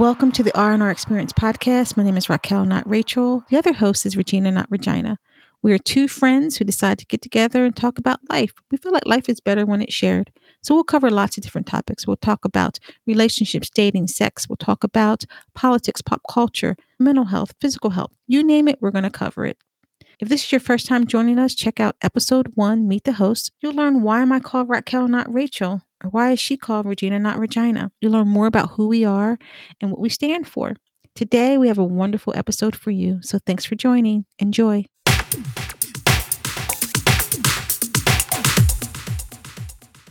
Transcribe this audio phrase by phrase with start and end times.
[0.00, 1.94] Welcome to the R&R Experience podcast.
[1.94, 3.44] My name is Raquel, not Rachel.
[3.50, 5.18] The other host is Regina, not Regina.
[5.60, 8.54] We are two friends who decide to get together and talk about life.
[8.70, 10.32] We feel like life is better when it's shared.
[10.62, 12.06] So we'll cover lots of different topics.
[12.06, 14.48] We'll talk about relationships, dating, sex.
[14.48, 18.12] We'll talk about politics, pop culture, mental health, physical health.
[18.26, 19.58] You name it, we're going to cover it.
[20.18, 23.52] If this is your first time joining us, check out episode one, Meet the Host.
[23.60, 27.18] You'll learn why am I called Raquel, not Rachel, or why is she called Regina,
[27.18, 27.90] not Regina.
[28.00, 29.38] You'll learn more about who we are
[29.80, 30.74] and what we stand for.
[31.14, 33.20] Today, we have a wonderful episode for you.
[33.22, 34.24] So thanks for joining.
[34.38, 34.86] Enjoy.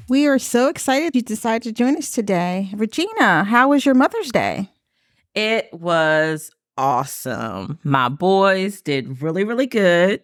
[0.07, 2.70] We are so excited you decided to join us today.
[2.73, 4.70] Regina, how was your Mother's Day?
[5.35, 7.77] It was awesome.
[7.84, 10.24] My boys did really, really good.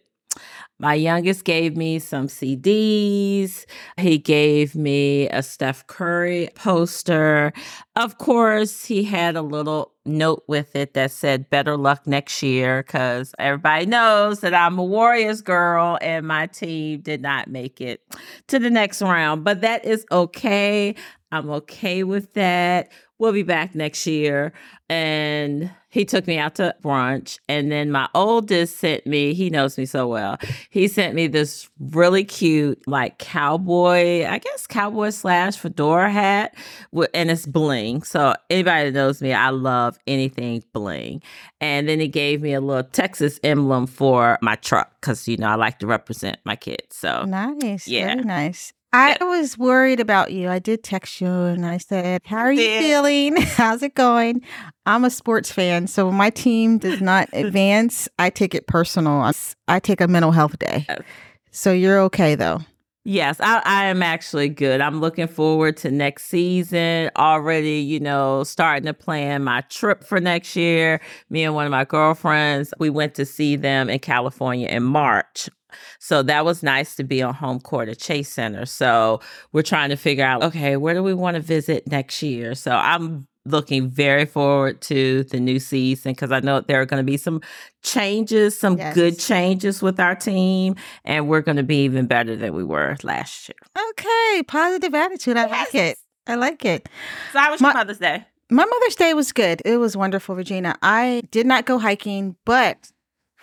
[0.78, 3.66] My youngest gave me some CDs.
[3.98, 7.54] He gave me a Steph Curry poster.
[7.95, 12.84] Of course, he had a little note with it that said better luck next year
[12.84, 18.02] because everybody knows that I'm a Warriors girl and my team did not make it
[18.48, 19.46] to the next round.
[19.46, 20.96] But that is okay.
[21.31, 22.92] I'm okay with that.
[23.17, 24.52] We'll be back next year.
[24.89, 27.39] And he took me out to brunch.
[27.47, 30.38] And then my oldest sent me, he knows me so well.
[30.69, 36.55] He sent me this really cute, like cowboy, I guess cowboy slash fedora hat.
[36.91, 38.03] With and it's bling.
[38.03, 41.23] So anybody that knows me, I love anything bling.
[41.61, 45.47] And then he gave me a little Texas emblem for my truck because, you know,
[45.47, 46.97] I like to represent my kids.
[46.97, 47.88] So nice.
[47.88, 48.07] Yeah.
[48.07, 48.73] Very nice.
[48.95, 50.47] I was worried about you.
[50.49, 53.35] I did text you and I said, How are you feeling?
[53.41, 54.41] How's it going?
[54.85, 55.88] I'm a sports fan.
[55.88, 59.29] So when my team does not advance, I take it personal.
[59.67, 60.88] I take a mental health day.
[61.51, 62.61] So you're okay though.
[63.07, 64.81] Yes, I, I, am actually good.
[64.81, 67.11] I'm looking forward to next season.
[67.16, 71.00] Already, you know, starting to plan my trip for next year.
[71.29, 75.50] Me and one of my girlfriends, we went to see them in California in March
[76.00, 78.66] so that was nice to be on home court at Chase Center.
[78.66, 79.22] So
[79.52, 82.56] we're trying to figure out, okay, where do we want to visit next year?
[82.56, 87.00] So I'm looking very forward to the new season because I know there are going
[87.00, 87.41] to be some
[87.84, 88.96] changes, some yes.
[88.96, 92.97] good changes with our team, and we're going to be even better than we were
[93.03, 93.90] last year.
[93.91, 95.38] Okay, positive attitude.
[95.38, 95.52] I yes.
[95.52, 95.97] like it.
[96.28, 96.90] I like it.
[97.34, 98.25] So, how was my, your Mother's Day?
[98.50, 99.62] My Mother's Day was good.
[99.64, 100.78] It was wonderful, Regina.
[100.81, 102.91] I did not go hiking, but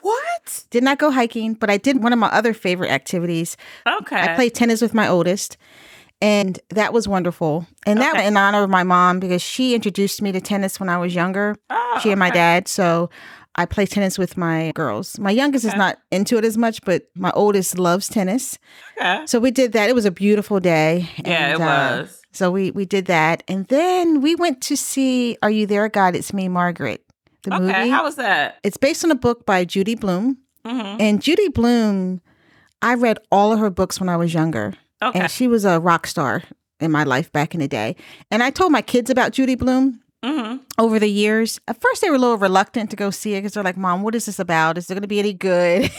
[0.03, 0.65] what?
[0.71, 3.57] Did not go hiking, but I did one of my other favorite activities.
[3.87, 4.21] Okay.
[4.21, 5.57] I played tennis with my oldest,
[6.21, 7.67] and that was wonderful.
[7.87, 8.13] And okay.
[8.13, 11.15] that in honor of my mom because she introduced me to tennis when I was
[11.15, 11.57] younger.
[11.71, 12.69] Oh, she and my dad.
[12.69, 13.11] So
[13.55, 15.19] I play tennis with my girls.
[15.19, 15.75] My youngest okay.
[15.75, 18.59] is not into it as much, but my oldest loves tennis.
[18.99, 19.27] Okay.
[19.27, 19.89] So we did that.
[19.89, 21.09] It was a beautiful day.
[21.25, 22.11] Yeah, and, it was.
[22.11, 25.89] Uh, so we we did that, and then we went to see "Are You There,
[25.89, 27.05] God?" It's me, Margaret
[27.43, 27.89] the okay, movie.
[27.91, 28.59] How was that?
[28.63, 30.39] It's based on a book by Judy Blume.
[30.65, 31.01] Mm-hmm.
[31.01, 32.21] And Judy Blume,
[32.81, 34.75] I read all of her books when I was younger.
[35.03, 35.19] Okay.
[35.19, 36.43] And she was a rock star
[36.81, 37.97] in my life back in the day.
[38.31, 40.01] And I told my kids about Judy Blume.
[40.23, 40.57] mm-hmm.
[40.79, 41.61] over the years.
[41.69, 44.03] At first, they were a little reluctant to go see it because they're like, Mom,
[44.03, 44.79] what is this about?
[44.79, 45.91] Is it going to be any good?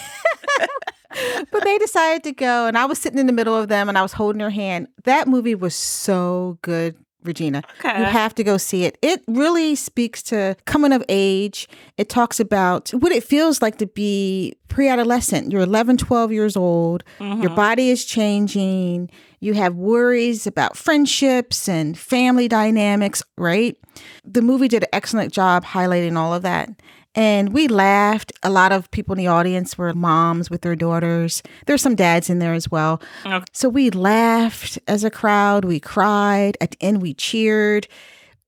[1.52, 2.68] but they decided to go.
[2.68, 4.88] And I was sitting in the middle of them and I was holding her hand.
[5.04, 6.96] That movie was so good.
[7.24, 7.64] Regina.
[7.80, 8.00] Okay.
[8.00, 8.98] You have to go see it.
[9.02, 11.68] It really speaks to coming of age.
[11.98, 15.52] It talks about what it feels like to be pre adolescent.
[15.52, 17.04] You're 11, 12 years old.
[17.20, 17.42] Mm-hmm.
[17.42, 19.10] Your body is changing.
[19.40, 23.78] You have worries about friendships and family dynamics, right?
[24.24, 26.70] The movie did an excellent job highlighting all of that.
[27.16, 28.34] And we laughed.
[28.41, 31.44] A lot of people in the audience were moms with their daughters.
[31.68, 33.01] There's some dads in there as well.
[33.25, 33.46] Okay.
[33.53, 35.66] So we laughed as a crowd.
[35.66, 36.57] We cried.
[36.59, 37.88] At the end, we cheered.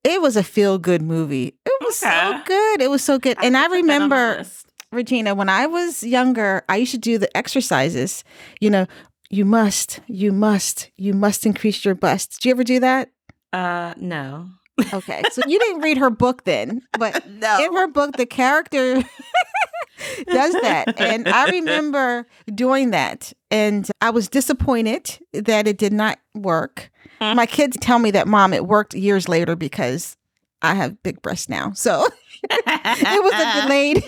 [0.03, 1.55] It was a feel good movie.
[1.65, 2.11] It was okay.
[2.11, 2.81] so good.
[2.81, 3.37] It was so good.
[3.39, 4.43] I and I remember,
[4.91, 8.23] Regina, when I was younger, I used to do the exercises.
[8.59, 8.87] You know,
[9.29, 12.33] you must, you must, you must increase your bust.
[12.33, 13.09] Did you ever do that?
[13.53, 14.49] Uh, no.
[14.93, 17.63] Okay, so you didn't read her book then, but no.
[17.63, 18.95] in her book, the character
[20.27, 20.99] does that.
[20.99, 26.91] And I remember doing that, and I was disappointed that it did not work.
[27.21, 27.35] Mm.
[27.35, 30.17] My kids tell me that, Mom, it worked years later because
[30.61, 31.71] I have big breasts now.
[31.73, 32.07] So
[32.43, 34.03] it was a delayed,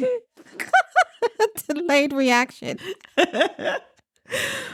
[1.68, 2.78] delayed reaction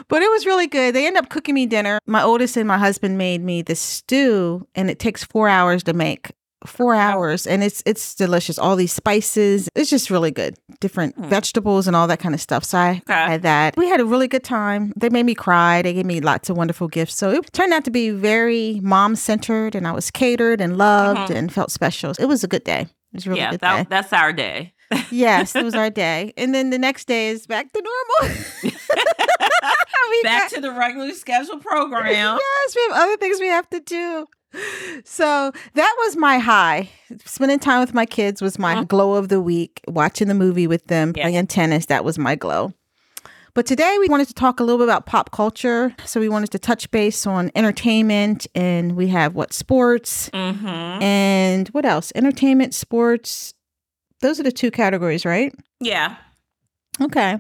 [0.07, 0.95] but it was really good.
[0.95, 1.99] They end up cooking me dinner.
[2.05, 5.93] My oldest and my husband made me this stew, and it takes four hours to
[5.93, 6.31] make.
[6.65, 8.57] four hours, and it's it's delicious.
[8.57, 10.57] All these spices, it's just really good.
[10.79, 11.27] Different mm.
[11.27, 12.63] vegetables and all that kind of stuff.
[12.63, 13.13] So I okay.
[13.13, 13.75] had that.
[13.77, 14.93] We had a really good time.
[14.95, 15.81] They made me cry.
[15.81, 17.15] They gave me lots of wonderful gifts.
[17.15, 21.19] So it turned out to be very mom centered, and I was catered and loved
[21.19, 21.33] mm-hmm.
[21.33, 22.13] and felt special.
[22.19, 22.81] It was a good day.
[22.81, 23.87] It was really yeah, good that, day.
[23.89, 24.73] That's our day.
[25.11, 26.33] yes, it was our day.
[26.37, 28.37] And then the next day is back to normal.
[30.23, 32.39] back to the regularly scheduled program.
[32.65, 34.27] yes, we have other things we have to do.
[35.03, 36.89] So that was my high.
[37.25, 38.83] Spending time with my kids was my mm-hmm.
[38.83, 39.81] glow of the week.
[39.87, 41.23] Watching the movie with them, yeah.
[41.23, 42.73] playing tennis, that was my glow.
[43.55, 45.95] But today we wanted to talk a little bit about pop culture.
[46.05, 50.65] So we wanted to touch base on entertainment and we have what sports mm-hmm.
[50.65, 52.11] and what else?
[52.15, 53.53] Entertainment, sports.
[54.23, 55.53] Those are the two categories, right?
[55.81, 56.15] Yeah.
[57.01, 57.39] Okay.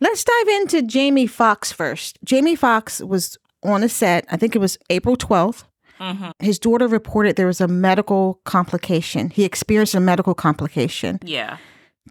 [0.00, 2.18] Let's dive into Jamie Foxx first.
[2.24, 5.64] Jamie Foxx was on a set, I think it was April 12th.
[6.00, 6.30] Mm-hmm.
[6.38, 9.28] His daughter reported there was a medical complication.
[9.28, 11.18] He experienced a medical complication.
[11.22, 11.58] Yeah.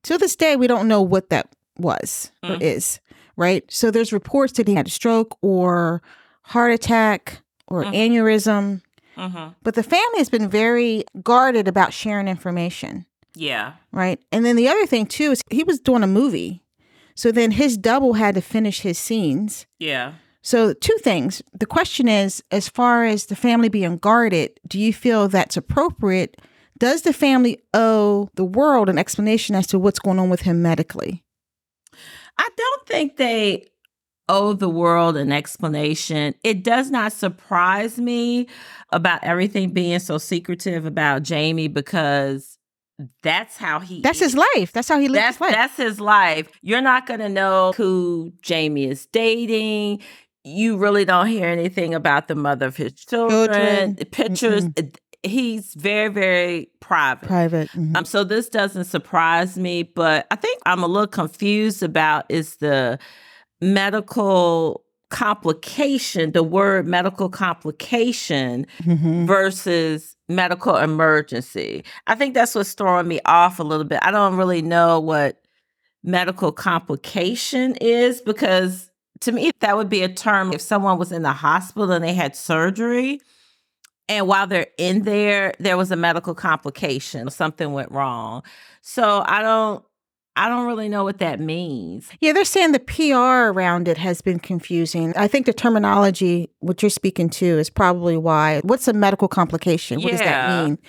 [0.03, 2.51] To this day, we don't know what that was mm.
[2.51, 2.99] or is,
[3.37, 3.63] right?
[3.69, 6.03] So there's reports that he had a stroke or
[6.43, 7.93] heart attack or mm-hmm.
[7.93, 8.81] aneurysm.
[9.17, 9.53] Mm-hmm.
[9.63, 13.07] But the family has been very guarded about sharing information.
[13.35, 13.73] Yeah.
[13.91, 14.19] Right.
[14.31, 16.63] And then the other thing, too, is he was doing a movie.
[17.15, 19.65] So then his double had to finish his scenes.
[19.79, 20.13] Yeah.
[20.41, 21.41] So, two things.
[21.57, 26.39] The question is as far as the family being guarded, do you feel that's appropriate?
[26.77, 30.61] Does the family owe the world an explanation as to what's going on with him
[30.61, 31.23] medically?
[32.37, 33.65] I don't think they
[34.27, 36.35] owe the world an explanation.
[36.43, 38.47] It does not surprise me
[38.91, 42.59] about everything being so secretive about Jamie because
[43.23, 44.71] that's how he That's his life.
[44.71, 45.51] That's how he lives that's, his life.
[45.51, 46.49] That's his life.
[46.61, 50.01] You're not gonna know who Jamie is dating.
[50.43, 53.95] You really don't hear anything about the mother of his children.
[53.95, 53.95] children.
[54.11, 54.65] Pictures.
[54.65, 54.89] Mm-hmm.
[55.23, 57.25] He's very, very private.
[57.25, 57.69] Private.
[57.69, 57.95] Mm-hmm.
[57.95, 62.57] Um, so this doesn't surprise me, but I think I'm a little confused about is
[62.57, 62.99] the
[63.59, 69.25] medical complication, the word medical complication mm-hmm.
[69.25, 71.83] versus medical emergency.
[72.07, 73.99] I think that's what's throwing me off a little bit.
[74.01, 75.41] I don't really know what
[76.03, 78.91] medical complication is because
[79.21, 82.13] to me, that would be a term if someone was in the hospital and they
[82.13, 83.21] had surgery.
[84.07, 88.43] And while they're in there, there was a medical complication, something went wrong.
[88.81, 89.83] So I don't
[90.37, 92.09] I don't really know what that means.
[92.19, 95.13] Yeah, they're saying the PR around it has been confusing.
[95.15, 98.59] I think the terminology, what you're speaking to, is probably why.
[98.63, 100.01] What's a medical complication?
[100.01, 100.17] What yeah.
[100.17, 100.79] does that mean?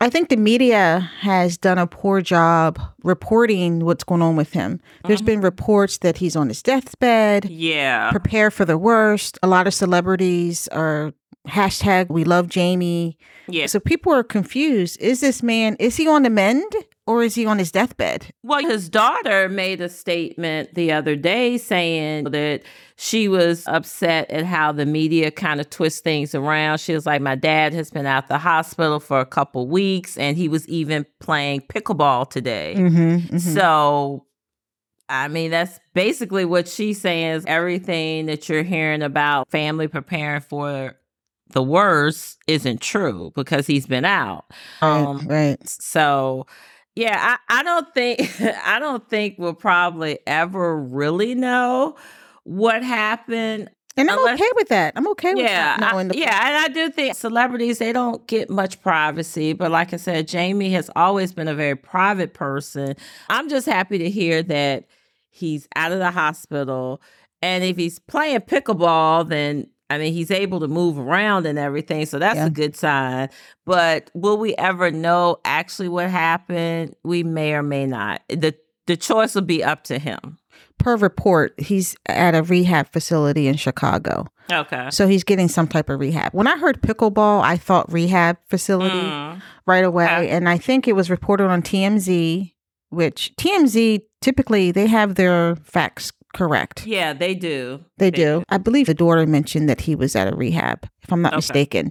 [0.00, 4.80] I think the media has done a poor job reporting what's going on with him.
[5.06, 5.26] There's mm-hmm.
[5.26, 7.46] been reports that he's on his deathbed.
[7.46, 8.10] Yeah.
[8.10, 9.38] Prepare for the worst.
[9.42, 11.14] A lot of celebrities are
[11.48, 13.16] hashtag we love Jamie.
[13.48, 13.66] Yeah.
[13.66, 15.00] So people are confused.
[15.00, 16.74] Is this man, is he on the mend
[17.06, 18.32] or is he on his deathbed?
[18.42, 22.62] Well, his daughter made a statement the other day saying that
[22.96, 26.78] she was upset at how the media kind of twists things around.
[26.78, 30.36] She was like, My dad has been out the hospital for a couple weeks and
[30.36, 32.74] he was even playing pickleball today.
[32.76, 33.38] Mm-hmm, mm-hmm.
[33.38, 34.26] So
[35.08, 40.40] I mean, that's basically what she's saying is everything that you're hearing about family preparing
[40.40, 40.96] for
[41.50, 44.46] the worst isn't true because he's been out.
[44.80, 45.28] Um, right.
[45.28, 45.68] right.
[45.68, 46.46] So
[46.96, 51.96] yeah, I, I don't think I don't think we'll probably ever really know
[52.44, 53.70] what happened.
[53.96, 54.92] And I'm unless, okay with that.
[54.96, 55.94] I'm okay with yeah, that.
[55.94, 59.52] I, yeah, and I do think celebrities they don't get much privacy.
[59.52, 62.96] But like I said, Jamie has always been a very private person.
[63.28, 64.86] I'm just happy to hear that
[65.30, 67.00] he's out of the hospital.
[67.40, 72.06] And if he's playing pickleball, then I mean, he's able to move around and everything,
[72.06, 72.46] so that's yeah.
[72.46, 73.28] a good sign.
[73.64, 76.94] But will we ever know actually what happened?
[77.04, 78.22] We may or may not.
[78.28, 78.54] the
[78.86, 80.38] The choice will be up to him.
[80.78, 84.26] Per report, he's at a rehab facility in Chicago.
[84.52, 84.88] Okay.
[84.90, 86.32] So he's getting some type of rehab.
[86.32, 89.40] When I heard pickleball, I thought rehab facility mm.
[89.66, 90.28] right away, okay.
[90.30, 92.52] and I think it was reported on TMZ,
[92.90, 96.86] which TMZ typically they have their facts correct.
[96.86, 97.84] Yeah, they do.
[97.96, 98.40] They, they do.
[98.40, 98.44] do.
[98.48, 101.38] I believe the daughter mentioned that he was at a rehab, if I'm not okay.
[101.38, 101.90] mistaken.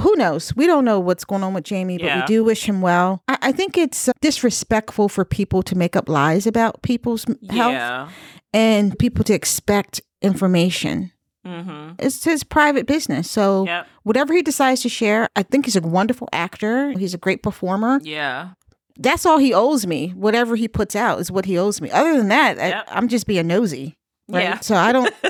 [0.00, 0.54] Who knows?
[0.54, 2.20] We don't know what's going on with Jamie, but yeah.
[2.20, 3.22] we do wish him well.
[3.28, 8.10] I, I, think it's disrespectful for people to make up lies about people's health yeah.
[8.52, 11.12] and people to expect information.
[11.46, 11.94] Mm-hmm.
[11.98, 13.30] It's his private business.
[13.30, 13.86] So, yep.
[14.02, 16.90] whatever he decides to share, I think he's a wonderful actor.
[16.98, 18.00] He's a great performer.
[18.02, 18.50] Yeah
[18.98, 20.10] that's all he owes me.
[20.10, 21.90] Whatever he puts out is what he owes me.
[21.90, 22.88] Other than that, yep.
[22.88, 23.96] I, am just being nosy.
[24.28, 24.42] Right?
[24.42, 24.60] Yeah.
[24.60, 25.14] So I don't.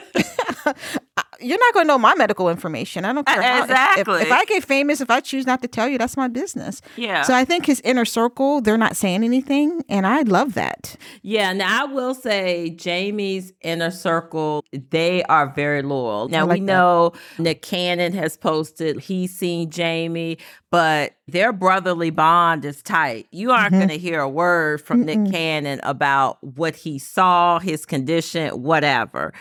[1.40, 3.04] you're not going to know my medical information.
[3.04, 3.40] I don't care.
[3.40, 4.16] How, exactly.
[4.16, 6.28] If, if, if, I get famous, if I choose not to tell you, that's my
[6.28, 6.82] business.
[6.96, 7.22] Yeah.
[7.22, 10.96] So I think his inner circle, they're not saying anything, and I love that.
[11.22, 11.52] Yeah.
[11.52, 16.28] Now I will say, Jamie's inner circle, they are very loyal.
[16.28, 17.12] Now like we know.
[17.38, 20.38] Nick Cannon has posted he's seen Jamie,
[20.70, 23.26] but their brotherly bond is tight.
[23.30, 23.78] You aren't mm-hmm.
[23.78, 25.24] going to hear a word from Mm-mm.
[25.24, 29.32] Nick Cannon about what he saw, his condition, whatever.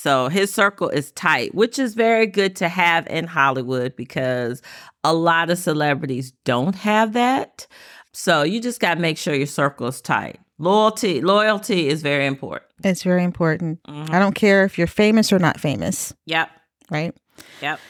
[0.00, 4.62] So his circle is tight, which is very good to have in Hollywood because
[5.02, 7.66] a lot of celebrities don't have that.
[8.12, 10.38] So you just got to make sure your circle is tight.
[10.58, 12.70] Loyalty, loyalty is very important.
[12.84, 13.82] It's very important.
[13.88, 14.14] Mm-hmm.
[14.14, 16.14] I don't care if you're famous or not famous.
[16.26, 16.48] Yep.
[16.90, 17.12] Right?
[17.60, 17.80] Yep.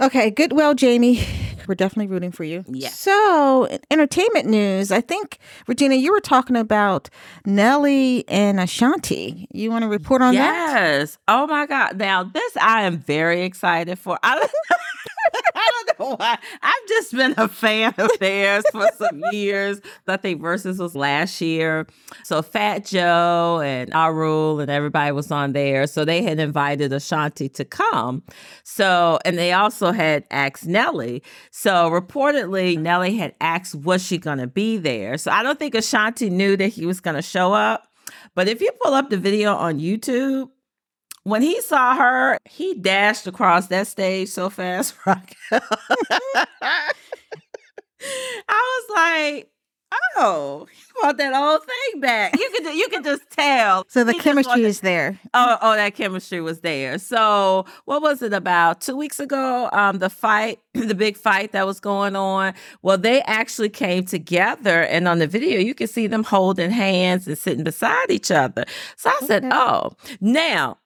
[0.00, 0.52] Okay, good.
[0.52, 1.24] Well, Jamie,
[1.68, 2.64] we're definitely rooting for you.
[2.66, 2.88] Yeah.
[2.88, 4.90] So, entertainment news.
[4.90, 7.10] I think Regina, you were talking about
[7.44, 9.48] Nelly and Ashanti.
[9.52, 10.44] You want to report on yes.
[10.44, 10.80] that?
[10.80, 11.18] Yes.
[11.28, 11.98] Oh my God.
[11.98, 14.18] Now, this I am very excited for.
[14.22, 14.38] I
[15.54, 16.38] I don't know why.
[16.62, 19.80] I've just been a fan of theirs for some years.
[20.06, 21.86] I think Verzuz was last year.
[22.24, 25.86] So Fat Joe and Ja Rule and everybody was on there.
[25.86, 28.22] So they had invited Ashanti to come.
[28.64, 31.22] So, and they also had asked Nelly.
[31.50, 35.18] So reportedly, Nelly had asked, was she going to be there?
[35.18, 37.88] So I don't think Ashanti knew that he was going to show up.
[38.34, 40.48] But if you pull up the video on YouTube,
[41.24, 44.94] when he saw her, he dashed across that stage so fast.
[45.06, 45.20] I
[48.48, 49.52] was like,
[50.16, 52.36] oh, he want that old thing back.
[52.38, 53.84] You can you can just tell.
[53.88, 55.18] So the chemistry is there.
[55.34, 56.98] Oh, oh, that chemistry was there.
[56.98, 59.68] So what was it about two weeks ago?
[59.72, 62.54] Um, the fight, the big fight that was going on.
[62.82, 67.28] Well, they actually came together, and on the video, you can see them holding hands
[67.28, 68.64] and sitting beside each other.
[68.96, 70.78] So I said, oh, now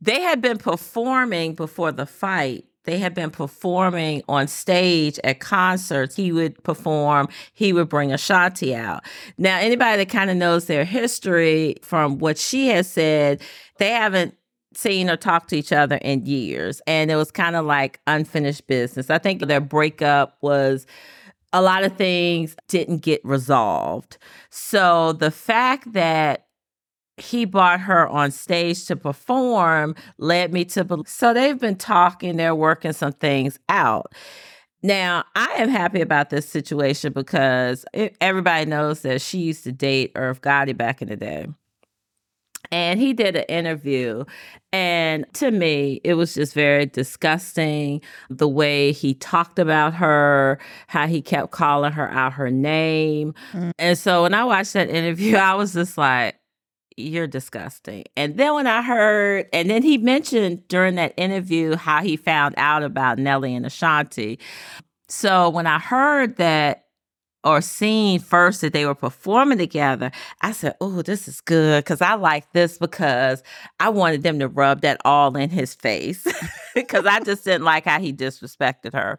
[0.00, 2.64] they had been performing before the fight.
[2.84, 6.16] They had been performing on stage at concerts.
[6.16, 9.04] He would perform, he would bring Ashanti out.
[9.36, 13.42] Now, anybody that kind of knows their history from what she has said,
[13.78, 14.34] they haven't
[14.74, 16.80] seen or talked to each other in years.
[16.86, 19.10] And it was kind of like unfinished business.
[19.10, 20.86] I think their breakup was
[21.52, 24.16] a lot of things didn't get resolved.
[24.50, 26.46] So the fact that
[27.20, 31.08] he brought her on stage to perform led me to believe.
[31.08, 34.12] So they've been talking, they're working some things out.
[34.82, 39.72] Now, I am happy about this situation because it, everybody knows that she used to
[39.72, 41.46] date Irv Gotti back in the day.
[42.72, 44.24] And he did an interview.
[44.72, 51.06] And to me, it was just very disgusting the way he talked about her, how
[51.06, 53.34] he kept calling her out her name.
[53.52, 53.72] Mm.
[53.78, 56.39] And so when I watched that interview, I was just like,
[57.08, 58.04] you're disgusting.
[58.16, 62.54] And then when I heard, and then he mentioned during that interview how he found
[62.56, 64.38] out about Nelly and Ashanti.
[65.08, 66.84] So when I heard that
[67.42, 70.10] or seen first that they were performing together,
[70.42, 71.84] I said, Oh, this is good.
[71.84, 73.42] Cause I like this because
[73.78, 76.26] I wanted them to rub that all in his face.
[76.88, 79.18] Cause I just didn't like how he disrespected her.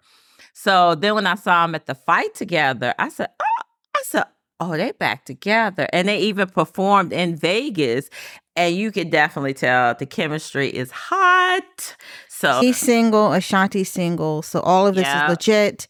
[0.54, 3.62] So then when I saw him at the fight together, I said, Oh,
[3.96, 4.26] I said,
[4.62, 5.88] oh, they back together.
[5.92, 8.10] And they even performed in Vegas.
[8.56, 11.96] And you can definitely tell the chemistry is hot.
[12.30, 14.42] So he's single, Ashanti's single.
[14.42, 15.26] So all of this yep.
[15.26, 15.88] is legit.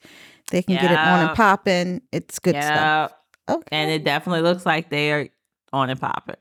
[0.51, 0.81] They can yep.
[0.81, 2.01] get it on and popping.
[2.11, 2.63] It's good yep.
[2.63, 3.13] stuff.
[3.49, 3.67] Okay.
[3.71, 5.27] And it definitely looks like they are
[5.73, 6.35] on and popping.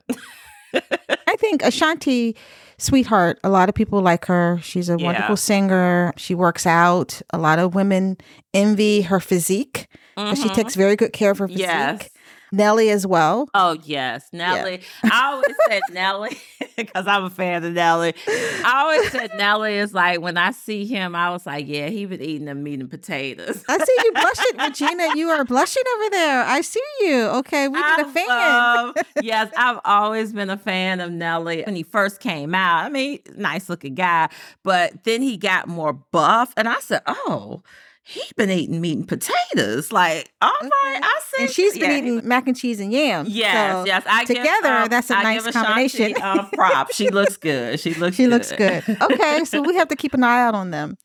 [1.26, 2.36] I think Ashanti,
[2.78, 4.58] sweetheart, a lot of people like her.
[4.62, 5.06] She's a yeah.
[5.06, 6.12] wonderful singer.
[6.16, 7.22] She works out.
[7.30, 8.18] A lot of women
[8.52, 9.88] envy her physique.
[10.16, 10.40] Mm-hmm.
[10.40, 11.66] She takes very good care of her physique.
[11.66, 12.09] Yes.
[12.52, 13.48] Nelly as well.
[13.54, 14.82] Oh yes, Nelly.
[15.04, 15.10] Yeah.
[15.12, 16.38] I always said Nelly
[16.76, 18.14] because I'm a fan of Nelly.
[18.28, 22.06] I always said Nelly is like when I see him, I was like, yeah, he
[22.06, 23.64] been eating them meat and potatoes.
[23.68, 25.16] I see you blushing, Regina.
[25.16, 26.44] You are blushing over there.
[26.44, 27.22] I see you.
[27.26, 28.28] Okay, we got a fan.
[28.28, 32.84] Love, yes, I've always been a fan of Nelly when he first came out.
[32.84, 34.28] I mean, nice looking guy,
[34.62, 37.62] but then he got more buff, and I said, oh
[38.02, 39.92] he been eating meat and potatoes.
[39.92, 40.70] Like, all right,
[41.02, 41.42] I see.
[41.44, 41.98] And she's been yeah.
[41.98, 43.28] eating mac and cheese and yams.
[43.28, 44.02] Yes, so yes.
[44.06, 46.16] I together, give, um, that's a I nice combination.
[46.16, 46.92] Ashanti, uh, prop.
[46.92, 47.78] She looks good.
[47.78, 48.16] She looks.
[48.16, 48.30] She good.
[48.30, 48.84] looks good.
[49.00, 50.96] Okay, so we have to keep an eye out on them.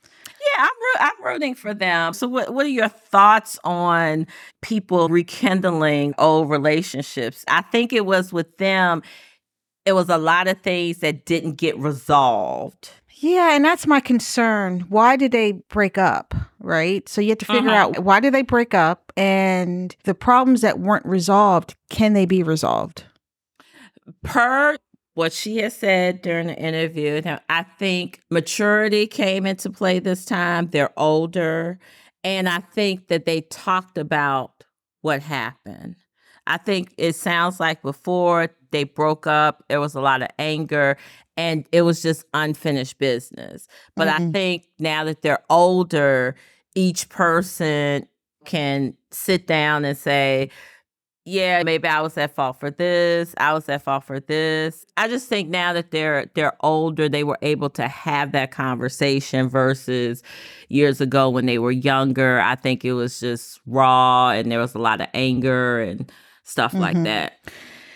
[0.45, 2.13] Yeah, I'm I'm rooting for them.
[2.13, 4.27] So, what what are your thoughts on
[4.61, 7.43] people rekindling old relationships?
[7.47, 9.01] I think it was with them.
[9.85, 12.89] It was a lot of things that didn't get resolved.
[13.17, 14.81] Yeah, and that's my concern.
[14.89, 16.36] Why did they break up?
[16.60, 17.07] Right.
[17.07, 17.98] So you have to figure uh-huh.
[17.98, 22.43] out why did they break up and the problems that weren't resolved, can they be
[22.43, 23.05] resolved?
[24.24, 24.77] Per
[25.13, 27.22] what she has said during the interview.
[27.24, 30.69] Now, I think maturity came into play this time.
[30.72, 31.79] They're older.
[32.24, 34.65] And I think that they talked about
[35.01, 35.95] what happened.
[36.48, 40.98] I think it sounds like before they broke up, there was a lot of anger
[41.37, 43.67] and it was just unfinished business.
[43.95, 44.29] But mm-hmm.
[44.29, 46.35] I think now that they're older,
[46.75, 48.07] each person
[48.45, 50.49] can sit down and say,
[51.27, 53.33] yeah, maybe I was at fault for this.
[53.37, 54.85] I was at fault for this.
[54.95, 59.49] I just think now that they're they're older, they were able to have that conversation
[59.49, 60.21] versus
[60.69, 62.39] years ago when they were younger.
[62.39, 66.11] I think it was just raw and there was a lot of anger and
[66.43, 66.81] stuff mm-hmm.
[66.81, 67.39] like that.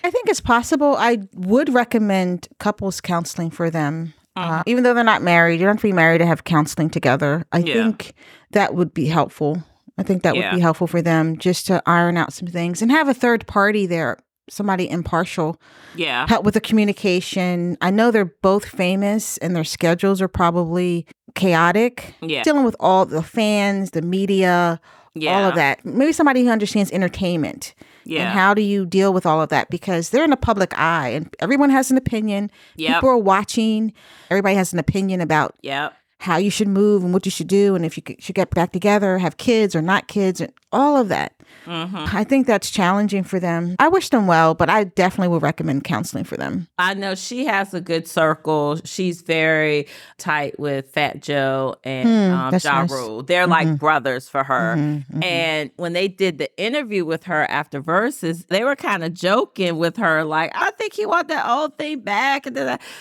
[0.04, 0.96] I think it's possible.
[0.98, 4.14] I would recommend couples counseling for them.
[4.36, 4.70] Uh, mm-hmm.
[4.70, 7.46] even though they're not married, you don't have to be married to have counseling together.
[7.52, 7.74] I yeah.
[7.74, 8.14] think
[8.52, 9.64] that would be helpful.
[9.98, 10.52] I think that yeah.
[10.52, 13.48] would be helpful for them just to iron out some things and have a third
[13.48, 14.18] party there,
[14.50, 15.60] somebody impartial.
[15.96, 16.26] Yeah.
[16.28, 17.78] Help with the communication.
[17.82, 22.14] I know they're both famous and their schedules are probably chaotic.
[22.22, 22.44] Yeah.
[22.44, 24.80] Dealing with all the fans, the media,
[25.16, 25.38] yeah.
[25.38, 25.84] all of that.
[25.84, 27.74] Maybe somebody who understands entertainment.
[28.10, 28.30] Yeah.
[28.30, 29.70] And how do you deal with all of that?
[29.70, 32.52] Because they're in the public eye and everyone has an opinion.
[32.76, 32.96] Yep.
[32.96, 33.94] People are watching.
[34.30, 37.76] Everybody has an opinion about yep how you should move and what you should do
[37.76, 41.08] and if you should get back together, have kids or not kids, and all of
[41.08, 41.34] that.
[41.70, 42.18] Mm-hmm.
[42.18, 43.76] I think that's challenging for them.
[43.78, 46.68] I wish them well, but I definitely would recommend counseling for them.
[46.80, 48.80] I know she has a good circle.
[48.86, 52.92] She's very tight with Fat Joe and mm, um, Ja nice.
[52.92, 53.22] Rule.
[53.22, 53.70] They're mm-hmm.
[53.70, 54.76] like brothers for her.
[54.76, 59.04] Mm-hmm, mm-hmm, and when they did the interview with her after Verzuz, they were kind
[59.04, 62.48] of joking with her, like, I think he want that old thing back.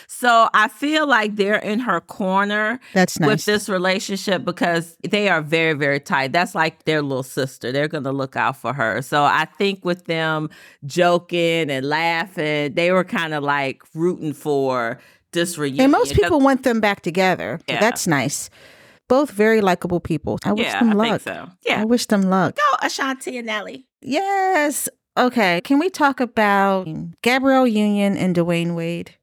[0.09, 3.29] So I feel like they're in her corner that's nice.
[3.29, 6.33] with this relationship because they are very, very tight.
[6.33, 7.73] That's like their little sister.
[7.73, 9.03] They're going to look out for her.
[9.03, 10.51] So I think with them
[10.85, 14.99] joking and laughing, they were kind of like rooting for
[15.33, 15.85] this reunion.
[15.85, 17.61] And most people want them back together.
[17.69, 17.81] Yeah.
[17.81, 18.51] That's nice.
[19.09, 20.39] Both very likable people.
[20.45, 21.21] I wish yeah, them I luck.
[21.23, 21.49] so.
[21.67, 21.81] Yeah.
[21.81, 22.57] I wish them luck.
[22.57, 23.87] Go, Ashanti and Nelly.
[24.03, 24.89] Yes.
[25.17, 25.61] Okay.
[25.63, 26.87] Can we talk about
[27.23, 29.15] Gabrielle Union and Dwyane Wade?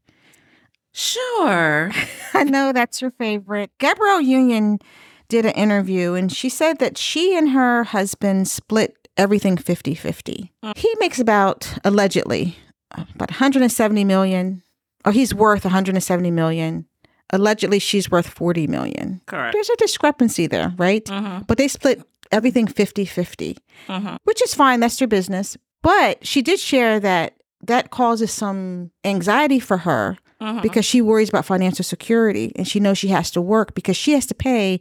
[0.91, 1.91] Sure.
[2.33, 3.71] I know that's your favorite.
[3.79, 4.79] Gabrielle Union
[5.27, 10.51] did an interview and she said that she and her husband split everything 50 50.
[10.63, 10.77] Mm.
[10.77, 12.57] He makes about, allegedly,
[12.91, 14.63] about 170 million,
[15.05, 16.85] or he's worth 170 million.
[17.31, 19.21] Allegedly, she's worth 40 million.
[19.25, 19.53] Correct.
[19.53, 21.03] There's a discrepancy there, right?
[21.05, 21.43] Mm-hmm.
[21.47, 24.15] But they split everything 50 50, mm-hmm.
[24.23, 24.79] which is fine.
[24.79, 25.57] That's their business.
[25.81, 30.61] But she did share that that causes some anxiety for her mm-hmm.
[30.61, 34.11] because she worries about financial security and she knows she has to work because she
[34.11, 34.79] has to pay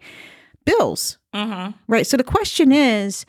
[0.64, 1.18] bills.
[1.88, 2.06] Right.
[2.06, 3.26] So the question is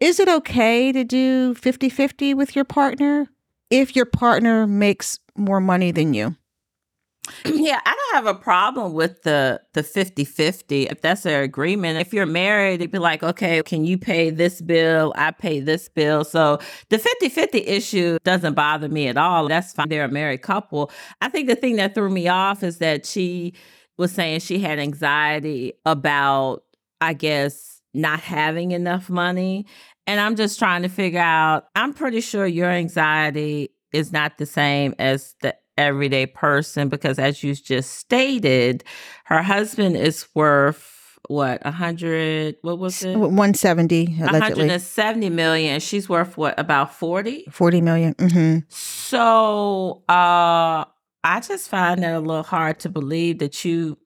[0.00, 3.28] is it okay to do 50 50 with your partner
[3.70, 6.36] if your partner makes more money than you?
[7.44, 11.98] Yeah, I don't have a problem with the the 50-50 if that's their agreement.
[11.98, 15.12] If you're married, it'd be like, okay, can you pay this bill?
[15.16, 16.24] I pay this bill.
[16.24, 19.48] So the 50-50 issue doesn't bother me at all.
[19.48, 19.88] That's fine.
[19.88, 20.90] They're a married couple.
[21.20, 23.54] I think the thing that threw me off is that she
[23.96, 26.62] was saying she had anxiety about,
[27.00, 29.66] I guess, not having enough money.
[30.06, 34.46] And I'm just trying to figure out, I'm pretty sure your anxiety is not the
[34.46, 38.84] same as the everyday person because as you just stated,
[39.24, 40.92] her husband is worth
[41.28, 47.46] what a hundred what was it 170 allegedly 170 million she's worth what about 40
[47.50, 48.58] 40 million mm-hmm.
[48.68, 50.84] so uh
[51.24, 53.98] i just find it a little hard to believe that you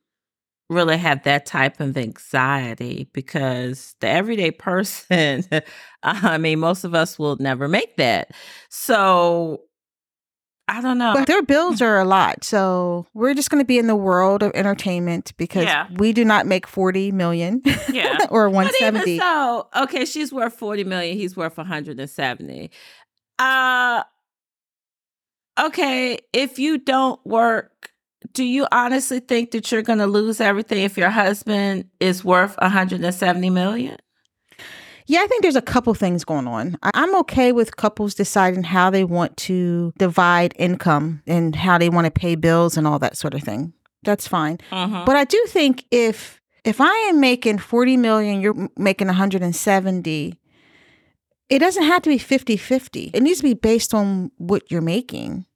[0.70, 5.44] really have that type of anxiety because the everyday person,
[6.02, 8.30] I mean, most of us will never make that.
[8.68, 9.62] So
[10.68, 11.14] I don't know.
[11.14, 12.44] But their bills are a lot.
[12.44, 15.88] So we're just going to be in the world of entertainment because yeah.
[15.96, 17.60] we do not make 40 million
[17.92, 18.18] yeah.
[18.30, 19.18] or 170.
[19.18, 21.16] so, okay, she's worth 40 million.
[21.16, 22.70] He's worth 170.
[23.40, 24.02] Uh,
[25.58, 27.79] okay, if you don't work
[28.32, 32.56] do you honestly think that you're going to lose everything if your husband is worth
[32.58, 33.96] 170 million?
[35.06, 36.76] Yeah, I think there's a couple things going on.
[36.82, 42.04] I'm okay with couples deciding how they want to divide income and how they want
[42.04, 43.72] to pay bills and all that sort of thing.
[44.04, 44.58] That's fine.
[44.70, 45.02] Uh-huh.
[45.04, 50.38] But I do think if if I am making 40 million, you're making 170,
[51.48, 53.10] it doesn't have to be 50-50.
[53.14, 55.46] It needs to be based on what you're making.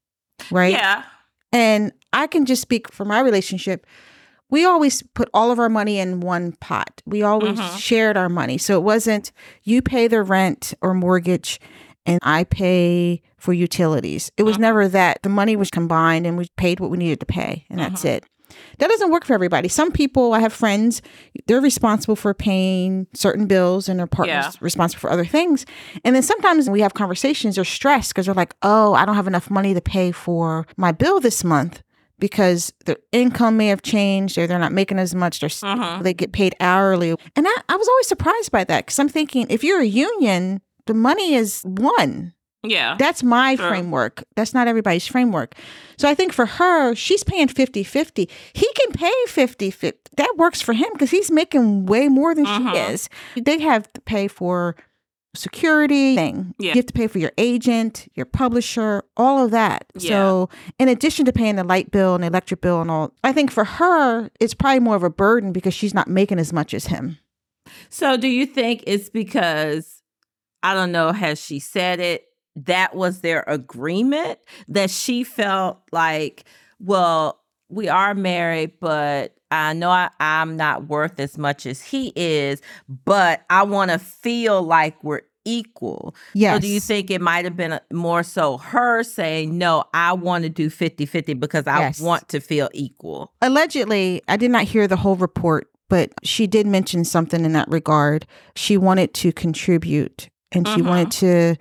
[0.51, 0.73] Right?
[0.73, 1.05] Yeah.
[1.55, 3.87] And I can just speak for my relationship.
[4.51, 7.01] We always put all of our money in one pot.
[7.07, 7.77] We always mm-hmm.
[7.77, 8.59] shared our money.
[8.59, 11.61] So it wasn't you pay the rent or mortgage
[12.07, 14.31] and I pay for utilities.
[14.37, 14.63] It was mm-hmm.
[14.63, 17.79] never that the money was combined and we paid what we needed to pay, and
[17.79, 18.17] that's mm-hmm.
[18.17, 18.25] it.
[18.79, 19.69] That doesn't work for everybody.
[19.69, 21.03] Some people, I have friends,
[21.47, 24.59] they're responsible for paying certain bills and their partner's yeah.
[24.61, 25.65] responsible for other things.
[26.05, 29.27] And then sometimes we have conversations, they're stressed because they're like, oh, I don't have
[29.27, 31.83] enough money to pay for my bill this month
[32.19, 35.41] because their income may have changed or they're not making as much.
[35.41, 36.01] They're, uh-huh.
[36.03, 37.15] They get paid hourly.
[37.37, 40.61] And I, I was always surprised by that because I'm thinking if you're a union,
[40.87, 42.34] the money is one.
[42.65, 42.97] Yeah.
[42.99, 43.69] That's my sure.
[43.69, 44.25] framework.
[44.37, 45.55] That's not everybody's framework.
[45.97, 48.29] So I think for her, she's paying 50 50.
[48.53, 50.11] He can pay 50 50.
[50.17, 52.73] That works for him because he's making way more than uh-huh.
[52.73, 53.09] she is.
[53.37, 54.77] They have to pay for
[55.35, 56.55] security thing.
[56.59, 56.71] Yeah.
[56.71, 59.87] You have to pay for your agent, your publisher, all of that.
[59.95, 60.11] Yeah.
[60.11, 60.49] So,
[60.79, 63.65] in addition to paying the light bill and electric bill and all, I think for
[63.65, 67.19] her, it's probably more of a burden because she's not making as much as him.
[67.89, 70.03] So, do you think it's because,
[70.63, 72.25] I don't know, has she said it?
[72.57, 74.39] That was their agreement
[74.69, 76.45] that she felt like,
[76.79, 82.13] well, we are married, but I know I, am not worth as much as he
[82.17, 86.15] is, but I want to feel like we're equal.
[86.33, 86.57] Yes.
[86.57, 90.45] So do you think it might have been more so her saying, no, I want
[90.45, 92.01] to do 50 50 because I yes.
[92.01, 93.33] want to feel equal?
[93.43, 97.69] Allegedly, I did not hear the whole report, but she did mention something in that
[97.69, 98.27] regard.
[98.57, 101.55] She wanted to contribute and she wanted mm-hmm.
[101.55, 101.57] to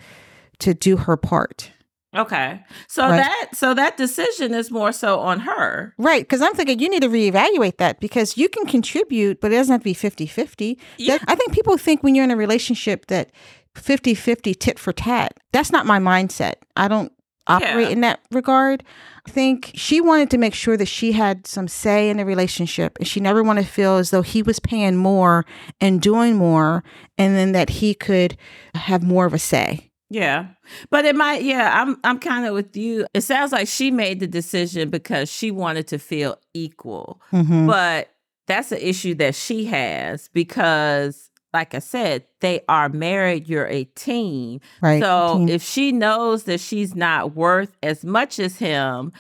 [0.64, 1.72] to do her part.
[2.16, 2.64] Okay.
[2.88, 3.18] So right.
[3.18, 5.94] that so that decision is more so on her.
[5.98, 9.56] Right, cuz I'm thinking you need to reevaluate that because you can contribute but it
[9.56, 10.78] doesn't have to be 50-50.
[10.98, 11.18] Yeah.
[11.18, 13.32] That, I think people think when you're in a relationship that
[13.76, 15.40] 50-50 tit for tat.
[15.52, 16.56] That's not my mindset.
[16.76, 17.12] I don't
[17.48, 17.90] operate yeah.
[17.90, 18.84] in that regard.
[19.28, 22.98] I think she wanted to make sure that she had some say in the relationship
[23.00, 25.46] and she never wanted to feel as though he was paying more
[25.82, 26.84] and doing more
[27.18, 28.38] and then that he could
[28.76, 29.90] have more of a say.
[30.14, 30.48] Yeah.
[30.92, 33.08] But it might yeah, I'm I'm kind of with you.
[33.14, 37.20] It sounds like she made the decision because she wanted to feel equal.
[37.32, 37.66] Mm-hmm.
[37.66, 38.10] But
[38.46, 43.84] that's an issue that she has because like I said, they are married, you're a
[43.84, 44.60] team.
[44.82, 45.02] Right.
[45.02, 45.50] So team.
[45.50, 49.14] if she knows that she's not worth as much as him,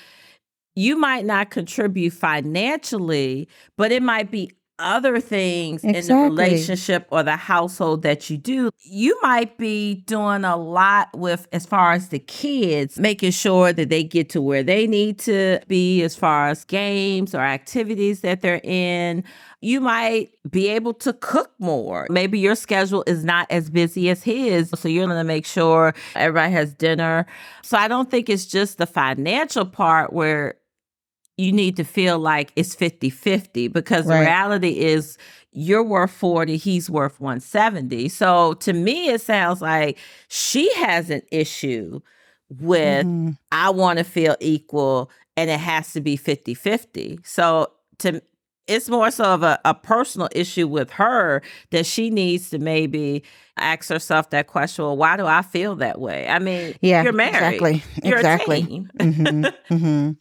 [0.75, 4.51] you might not contribute financially, but it might be
[4.83, 5.99] other things exactly.
[5.99, 11.09] in the relationship or the household that you do, you might be doing a lot
[11.17, 15.19] with as far as the kids, making sure that they get to where they need
[15.19, 19.23] to be as far as games or activities that they're in.
[19.61, 22.05] You might be able to cook more.
[22.09, 24.69] Maybe your schedule is not as busy as his.
[24.75, 27.25] So you're going to make sure everybody has dinner.
[27.61, 30.55] So I don't think it's just the financial part where
[31.37, 34.19] you need to feel like it's 50 50 because right.
[34.19, 35.17] the reality is
[35.51, 38.09] you're worth 40, he's worth 170.
[38.09, 42.01] So to me, it sounds like she has an issue
[42.49, 43.31] with mm-hmm.
[43.51, 47.19] I want to feel equal and it has to be 50 50.
[47.23, 48.21] So to
[48.67, 51.41] it's more so of a, a personal issue with her
[51.71, 53.23] that she needs to maybe
[53.57, 57.11] ask herself that question well why do i feel that way i mean yeah you're
[57.11, 59.43] married exactly you're exactly mm-hmm.
[59.73, 60.11] Mm-hmm.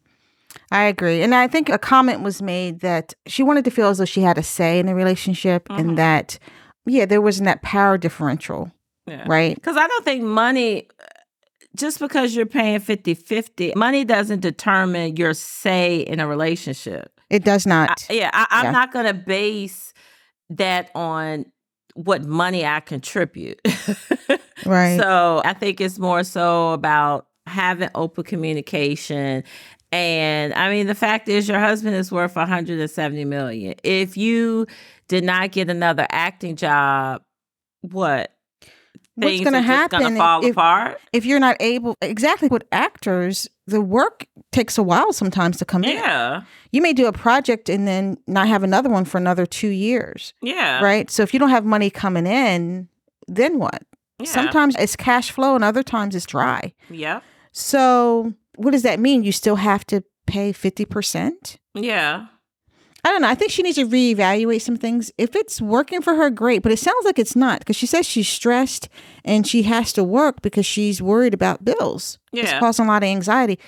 [0.73, 1.23] I agree.
[1.23, 4.23] And I think a comment was made that she wanted to feel as though she
[4.23, 5.81] had a say in the relationship mm-hmm.
[5.81, 6.39] and that,
[6.87, 8.73] yeah, there wasn't that power differential.
[9.07, 9.25] Yeah.
[9.27, 9.55] Right.
[9.55, 10.89] Because I don't think money,
[11.77, 17.21] just because you're paying 50 50, money doesn't determine your say in a relationship.
[17.29, 18.07] It does not.
[18.09, 18.31] I, yeah.
[18.33, 18.71] I, am yeah.
[18.71, 19.93] not going to base
[20.51, 21.47] that on
[21.95, 23.61] what money I contribute.
[24.65, 24.99] right.
[24.99, 29.45] So I think it's more so about having open communication
[29.93, 33.75] and I mean, the fact is, your husband is worth 170 million.
[33.85, 34.67] If you
[35.07, 37.23] did not get another acting job,
[37.83, 38.33] what?
[39.15, 40.99] What's going to happen Gonna fall if, apart?
[41.13, 41.99] if you're not able?
[42.01, 42.49] Exactly.
[42.49, 45.91] With actors, the work takes a while sometimes to come yeah.
[45.91, 45.97] in.
[45.97, 46.43] Yeah.
[46.71, 50.33] You may do a project and then not have another one for another two years.
[50.41, 50.83] Yeah.
[50.83, 51.11] Right.
[51.11, 52.89] So if you don't have money coming in,
[53.29, 53.83] then what?
[54.19, 54.27] Yeah.
[54.31, 56.73] Sometimes it's cash flow, and other times it's dry.
[56.89, 57.21] Yeah.
[57.53, 59.25] So what does that mean?
[59.25, 61.59] You still have to pay 50%?
[61.75, 62.27] Yeah.
[63.05, 63.29] I don't know.
[63.29, 65.11] I think she needs to reevaluate some things.
[65.19, 66.63] If it's working for her, great.
[66.63, 68.89] But it sounds like it's not because she says she's stressed
[69.25, 72.19] and she has to work because she's worried about bills.
[72.33, 72.45] Yeah.
[72.45, 73.59] It's causing a lot of anxiety.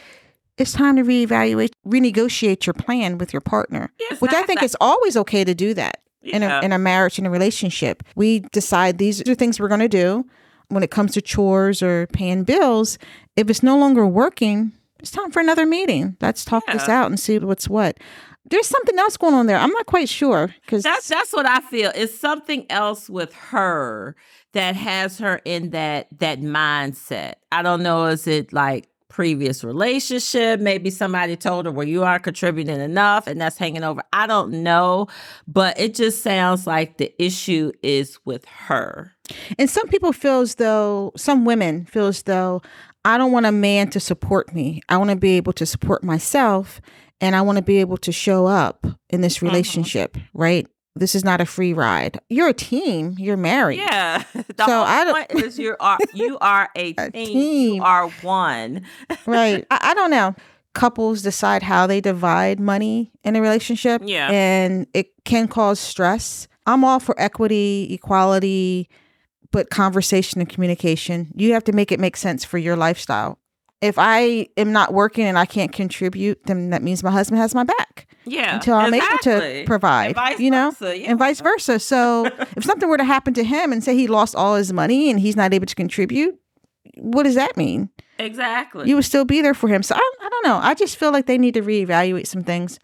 [0.57, 4.67] It's time to reevaluate, renegotiate your plan with your partner, yes, which I think that.
[4.67, 6.37] it's always okay to do that yeah.
[6.37, 8.05] in, a, in a marriage, in a relationship.
[8.15, 10.25] We decide these are things we're going to do
[10.69, 12.99] when it comes to chores or paying bills.
[13.37, 16.17] If it's no longer working, it's time for another meeting.
[16.21, 16.75] Let's talk yeah.
[16.75, 17.99] this out and see what's what.
[18.47, 19.57] there's something else going on there.
[19.57, 21.91] I'm not quite sure because that's that's what I feel.
[21.95, 24.17] It's something else with her
[24.53, 27.35] that has her in that that mindset.
[27.51, 28.07] I don't know.
[28.07, 30.59] Is it like previous relationship.
[30.59, 34.03] Maybe somebody told her, well, you aren't contributing enough and that's hanging over.
[34.13, 35.07] I don't know,
[35.47, 39.14] but it just sounds like the issue is with her.
[39.59, 42.63] And some people feel as though, some women feel as though,
[43.05, 44.81] I don't want a man to support me.
[44.89, 46.81] I want to be able to support myself
[47.21, 49.47] and I want to be able to show up in this mm-hmm.
[49.47, 50.39] relationship, mm-hmm.
[50.39, 50.67] right?
[50.97, 52.21] this is not a free ride.
[52.29, 53.17] You're a team.
[53.19, 53.79] You're married.
[53.79, 54.23] Yeah.
[54.57, 55.45] The so I don't.
[55.45, 57.27] is you are you are a, a team.
[57.27, 57.75] team.
[57.75, 58.83] You are one.
[59.27, 59.67] right.
[59.71, 60.35] I, I, don't know.
[60.75, 64.03] Couples decide how they divide money in a relationship.
[64.05, 64.31] Yeah.
[64.31, 66.47] And it can cause stress.
[66.67, 68.89] I'm all for equity, equality,
[69.55, 71.33] but conversation and communication.
[71.35, 73.39] You have to make it make sense for your lifestyle
[73.85, 77.55] if I am not working and I can't contribute, then that means my husband has
[77.55, 78.09] my back.
[78.25, 78.55] Yeah.
[78.55, 79.33] Until I'm exactly.
[79.33, 80.17] able to provide.
[80.39, 80.71] you know?
[80.71, 81.11] Versa, yeah.
[81.11, 81.79] And vice versa.
[81.79, 82.25] So
[82.57, 85.21] if something were to happen to him and say he lost all his money and
[85.21, 86.35] he's not able to contribute,
[86.97, 87.91] what does that mean?
[88.19, 88.89] Exactly.
[88.89, 89.83] You would still be there for him.
[89.83, 90.57] So I, I don't know.
[90.63, 92.79] I just feel like they need to reevaluate some things.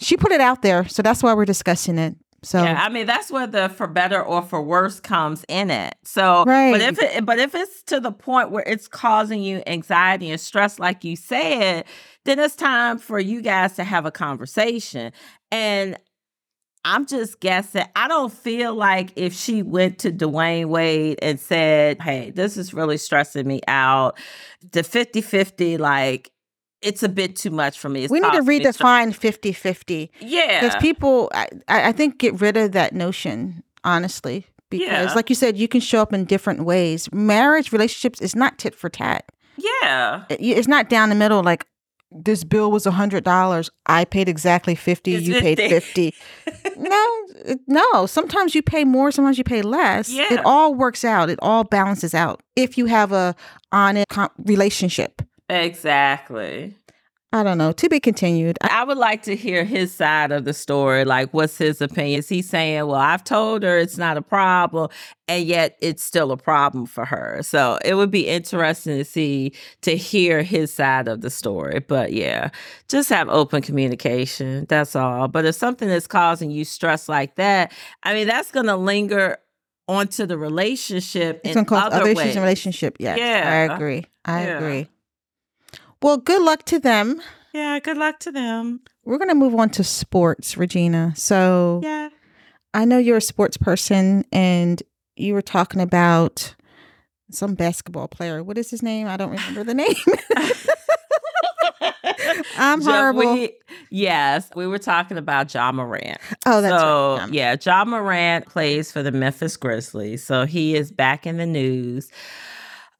[0.00, 2.16] She put it out there, so that's why we're discussing it.
[2.42, 5.94] So yeah, I mean that's where the for better or for worse comes in it.
[6.04, 6.72] So right.
[6.72, 10.40] but if it but if it's to the point where it's causing you anxiety and
[10.40, 11.84] stress, like you said,
[12.24, 15.12] then it's time for you guys to have a conversation.
[15.50, 15.98] And
[16.84, 17.84] I'm just guessing.
[17.94, 22.72] I don't feel like if she went to Dwyane Wade and said, Hey, this is
[22.72, 24.18] really stressing me out,
[24.72, 26.30] the 50 50, like
[26.82, 28.04] it's a bit too much for me.
[28.04, 30.10] It's we need to redefine 50 50.
[30.20, 30.60] Yeah.
[30.60, 34.46] Because people, I, I think, get rid of that notion, honestly.
[34.70, 35.14] Because, yeah.
[35.14, 37.12] like you said, you can show up in different ways.
[37.12, 39.24] Marriage, relationships is not tit for tat.
[39.56, 40.24] Yeah.
[40.28, 41.66] It, it's not down the middle like,
[42.12, 43.70] this bill was a hundred dollars.
[43.86, 45.14] I paid exactly fifty.
[45.14, 45.54] It's you 50.
[45.54, 46.14] paid fifty.
[46.76, 47.26] no,
[47.68, 48.06] no.
[48.06, 49.12] Sometimes you pay more.
[49.12, 50.10] Sometimes you pay less.
[50.10, 50.34] Yeah.
[50.34, 51.30] It all works out.
[51.30, 53.36] It all balances out if you have a
[53.70, 54.06] honest
[54.38, 55.22] relationship.
[55.50, 56.76] Exactly.
[57.32, 57.70] I don't know.
[57.70, 58.56] To be continued.
[58.60, 61.04] I would like to hear his side of the story.
[61.04, 62.18] Like, what's his opinion?
[62.18, 64.90] Is he saying, well, I've told her it's not a problem,
[65.28, 67.38] and yet it's still a problem for her?
[67.42, 71.78] So it would be interesting to see, to hear his side of the story.
[71.78, 72.50] But yeah,
[72.88, 74.66] just have open communication.
[74.68, 75.28] That's all.
[75.28, 79.38] But if something is causing you stress like that, I mean, that's going to linger
[79.86, 81.42] onto the relationship.
[81.44, 82.96] It's going to cause other, issues in relationship.
[82.98, 83.68] Yes, yeah.
[83.70, 84.04] I agree.
[84.24, 84.58] I yeah.
[84.58, 84.88] agree.
[86.02, 87.20] Well, good luck to them.
[87.52, 88.80] Yeah, good luck to them.
[89.04, 91.12] We're going to move on to sports, Regina.
[91.16, 92.10] So, yeah.
[92.72, 94.82] I know you're a sports person and
[95.16, 96.54] you were talking about
[97.30, 98.42] some basketball player.
[98.42, 99.08] What is his name?
[99.08, 99.94] I don't remember the name.
[102.56, 103.34] I'm horrible.
[103.34, 103.52] We,
[103.90, 106.18] yes, we were talking about Ja Morant.
[106.46, 107.32] Oh, that's so, right.
[107.32, 110.24] Yeah, Ja Morant plays for the Memphis Grizzlies.
[110.24, 112.10] So he is back in the news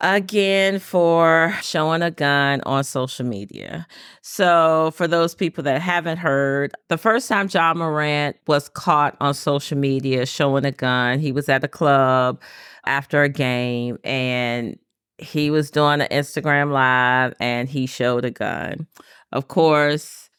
[0.01, 3.87] again for showing a gun on social media.
[4.23, 9.35] So, for those people that haven't heard, the first time Ja Morant was caught on
[9.35, 12.41] social media showing a gun, he was at a club
[12.87, 14.79] after a game and
[15.19, 18.87] he was doing an Instagram live and he showed a gun.
[19.33, 20.31] Of course,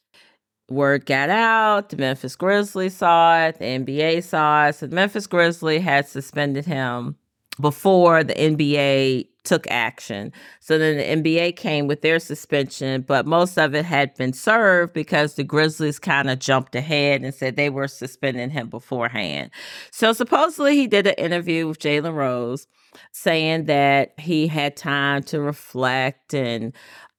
[0.69, 1.89] word got out.
[1.89, 3.60] The Memphis Grizzlies saw it.
[3.60, 4.76] The NBA saw it.
[4.76, 7.15] So the Memphis Grizzlies had suspended him
[7.60, 10.32] before the NBA took action.
[10.60, 14.93] So then the NBA came with their suspension, but most of it had been served
[14.93, 19.51] because the Grizzlies kind of jumped ahead and said they were suspending him beforehand.
[19.91, 22.67] So supposedly he did an interview with Jalen Rose
[23.12, 26.73] saying that he had time to reflect and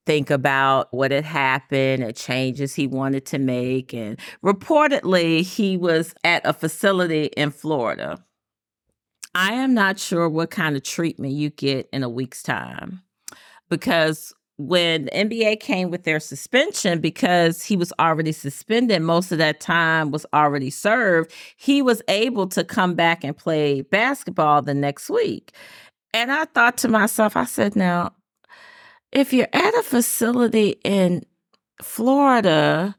[0.05, 3.93] think about what had happened and changes he wanted to make.
[3.93, 8.23] And reportedly, he was at a facility in Florida
[9.35, 13.01] I am not sure what kind of treatment you get in a week's time
[13.69, 19.39] because when the NBA came with their suspension, because he was already suspended, most of
[19.39, 24.75] that time was already served, he was able to come back and play basketball the
[24.75, 25.53] next week.
[26.13, 28.13] And I thought to myself, I said, now,
[29.11, 31.23] if you're at a facility in
[31.81, 32.95] Florida,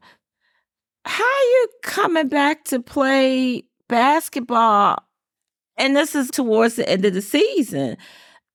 [1.05, 4.97] how are you coming back to play basketball
[5.77, 7.97] and this is towards the end of the season.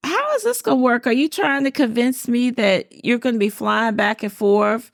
[0.02, 1.06] How is this going to work?
[1.06, 4.90] Are you trying to convince me that you're going to be flying back and forth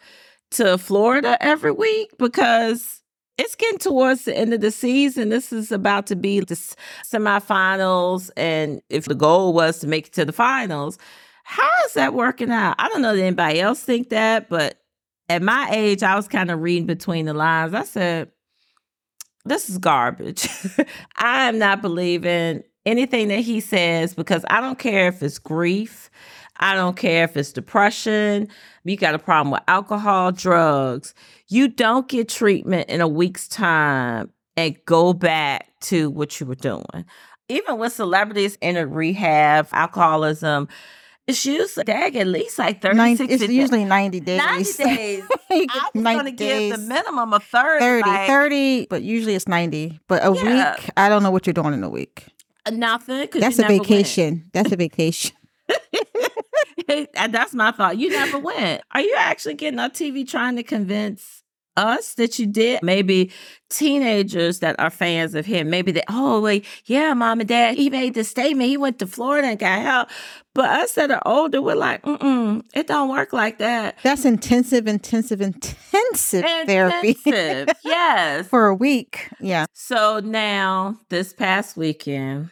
[0.52, 2.10] to Florida every week?
[2.18, 3.02] Because
[3.38, 5.28] it's getting towards the end of the season.
[5.28, 6.54] This is about to be the
[7.04, 8.30] semifinals.
[8.36, 10.98] And if the goal was to make it to the finals,
[11.44, 12.74] how is that working out?
[12.78, 14.80] I don't know that anybody else think that, but
[15.28, 17.74] at my age, I was kind of reading between the lines.
[17.74, 18.30] I said,
[19.46, 20.48] this is garbage.
[21.16, 26.10] I am not believing anything that he says because I don't care if it's grief.
[26.58, 28.48] I don't care if it's depression.
[28.84, 31.14] You got a problem with alcohol, drugs.
[31.48, 36.54] You don't get treatment in a week's time and go back to what you were
[36.54, 37.04] doing.
[37.48, 40.68] Even with celebrities in a rehab, alcoholism,
[41.26, 43.50] it's usually dag at least like 30, 90, It's days.
[43.50, 44.38] usually 90 days.
[44.38, 45.24] 90 days.
[45.50, 47.80] I was going to give the minimum of 30.
[47.80, 50.00] 30, like, 30, but usually it's 90.
[50.06, 50.74] But a yeah.
[50.76, 52.24] week, I don't know what you're doing in a week.
[52.64, 53.28] Uh, nothing.
[53.32, 54.34] That's a vacation.
[54.34, 54.52] Went.
[54.52, 55.32] That's a vacation.
[57.14, 57.98] that's my thought.
[57.98, 58.82] You never went.
[58.92, 61.42] Are you actually getting on TV trying to convince
[61.76, 62.82] us that you did.
[62.82, 63.32] Maybe
[63.68, 67.90] teenagers that are fans of him, maybe they, oh, wait, yeah, mom and dad, he
[67.90, 68.68] made this statement.
[68.68, 70.08] He went to Florida and got help.
[70.54, 73.98] But us that are older, we're like, mm mm, it don't work like that.
[74.02, 77.16] That's intensive, intensive, intensive, intensive therapy.
[77.84, 78.46] yes.
[78.46, 79.28] For a week.
[79.40, 79.66] Yeah.
[79.74, 82.50] So now, this past weekend,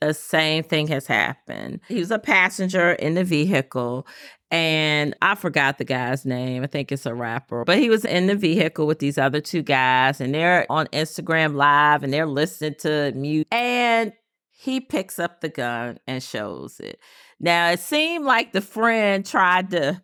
[0.00, 1.80] the same thing has happened.
[1.88, 4.06] He was a passenger in the vehicle
[4.54, 6.62] and I forgot the guy's name.
[6.62, 9.62] I think it's a rapper, but he was in the vehicle with these other two
[9.62, 13.48] guys, and they're on Instagram Live and they're listening to music.
[13.50, 14.12] And
[14.52, 17.00] he picks up the gun and shows it.
[17.40, 20.00] Now, it seemed like the friend tried to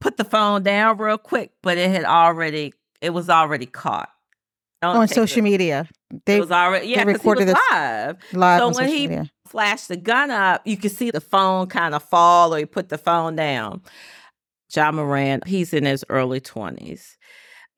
[0.00, 4.08] put the phone down real quick, but it had already, it was already caught
[4.82, 5.86] on social media.
[6.24, 8.16] They it was already yeah, they recorded this live.
[8.32, 8.60] Live.
[8.60, 9.30] So when he media.
[9.46, 12.88] Flashed the gun up, you could see the phone kind of fall, or he put
[12.88, 13.80] the phone down.
[14.74, 17.16] Ja Morant, he's in his early twenties.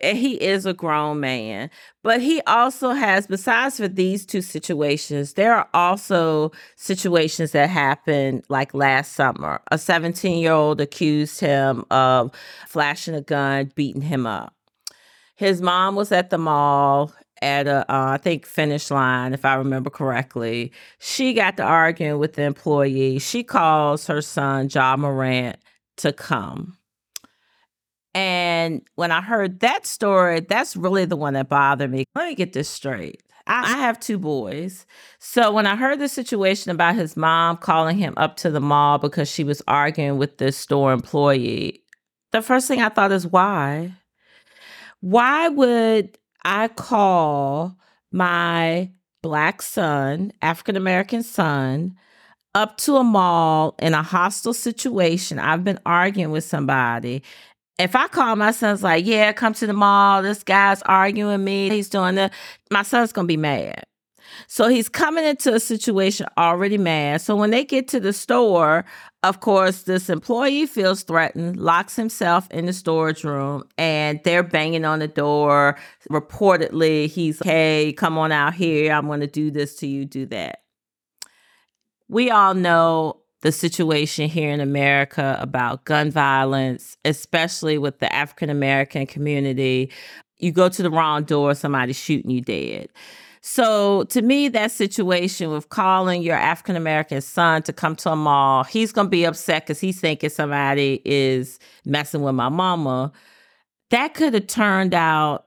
[0.00, 1.70] And he is a grown man,
[2.04, 8.44] but he also has, besides for these two situations, there are also situations that happened
[8.48, 9.60] like last summer.
[9.72, 12.30] A 17 year old accused him of
[12.68, 14.54] flashing a gun, beating him up.
[15.34, 19.54] His mom was at the mall at a, uh, I think finish line, if I
[19.54, 20.72] remember correctly.
[20.98, 23.18] She got to arguing with the employee.
[23.18, 25.56] She calls her son Ja Morant
[25.98, 26.76] to come.
[28.14, 32.04] And when I heard that story, that's really the one that bothered me.
[32.14, 33.22] Let me get this straight.
[33.46, 34.86] I, I have two boys.
[35.18, 38.98] So when I heard the situation about his mom calling him up to the mall
[38.98, 41.82] because she was arguing with this store employee,
[42.32, 43.92] the first thing I thought is why?
[45.00, 47.76] Why would I call
[48.12, 48.90] my
[49.22, 51.96] black son, African American son,
[52.54, 55.38] up to a mall in a hostile situation?
[55.38, 57.22] I've been arguing with somebody.
[57.78, 61.70] If I call my son's like, yeah, come to the mall, this guy's arguing me,
[61.70, 62.32] he's doing that,
[62.70, 63.84] my son's gonna be mad.
[64.46, 67.20] So he's coming into a situation already mad.
[67.20, 68.84] So when they get to the store,
[69.22, 74.84] of course, this employee feels threatened, locks himself in the storage room, and they're banging
[74.84, 75.76] on the door.
[76.10, 78.92] Reportedly, he's, hey, come on out here.
[78.92, 80.62] I'm going to do this to you, do that.
[82.08, 88.50] We all know the situation here in America about gun violence, especially with the African
[88.50, 89.92] American community.
[90.38, 92.88] You go to the wrong door, somebody's shooting you dead.
[93.50, 98.14] So to me, that situation with calling your African American son to come to a
[98.14, 103.10] mall, he's gonna be upset because he's thinking somebody is messing with my mama.
[103.88, 105.46] That could have turned out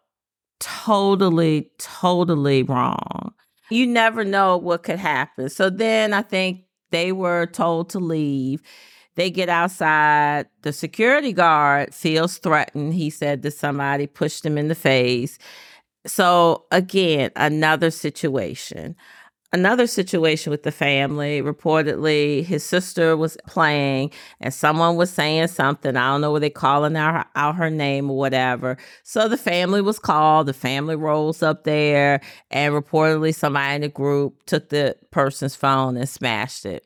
[0.60, 3.36] totally, totally wrong.
[3.70, 5.50] You never know what could happen.
[5.50, 8.64] So then I think they were told to leave.
[9.16, 10.48] They get outside.
[10.64, 12.96] The security guard feels threatened.
[12.96, 15.38] He said that somebody pushed him in the face.
[16.06, 18.96] So, again, another situation.
[19.54, 21.42] Another situation with the family.
[21.42, 25.98] Reportedly, his sister was playing and someone was saying something.
[25.98, 28.78] I don't know, what they calling out, out her name or whatever.
[29.04, 30.48] So the family was called.
[30.48, 35.98] The family rolls up there, and reportedly, somebody in the group took the person's phone
[35.98, 36.86] and smashed it.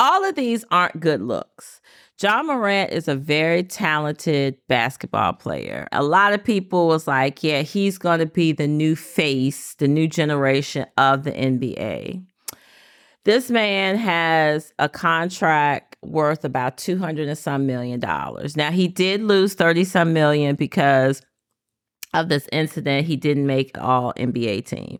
[0.00, 1.75] All of these aren't good looks.
[2.18, 5.86] Ja Morant is a very talented basketball player.
[5.92, 9.86] A lot of people was like, yeah, he's going to be the new face, the
[9.86, 12.24] new generation of the NBA.
[13.24, 18.56] This man has a contract worth about 200 and some million dollars.
[18.56, 21.20] Now, he did lose 30 some million because
[22.14, 23.06] of this incident.
[23.06, 24.98] He didn't make all NBA team.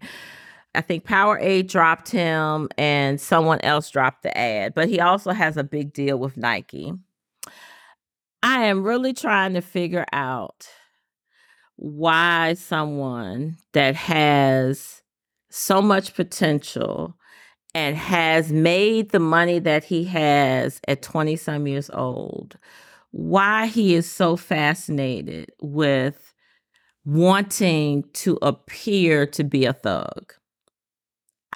[0.74, 5.30] I think Power Powerade dropped him and someone else dropped the ad, but he also
[5.30, 6.92] has a big deal with Nike.
[8.46, 10.68] I am really trying to figure out
[11.74, 15.02] why someone that has
[15.50, 17.16] so much potential
[17.74, 22.56] and has made the money that he has at 20 some years old,
[23.10, 26.32] why he is so fascinated with
[27.04, 30.34] wanting to appear to be a thug.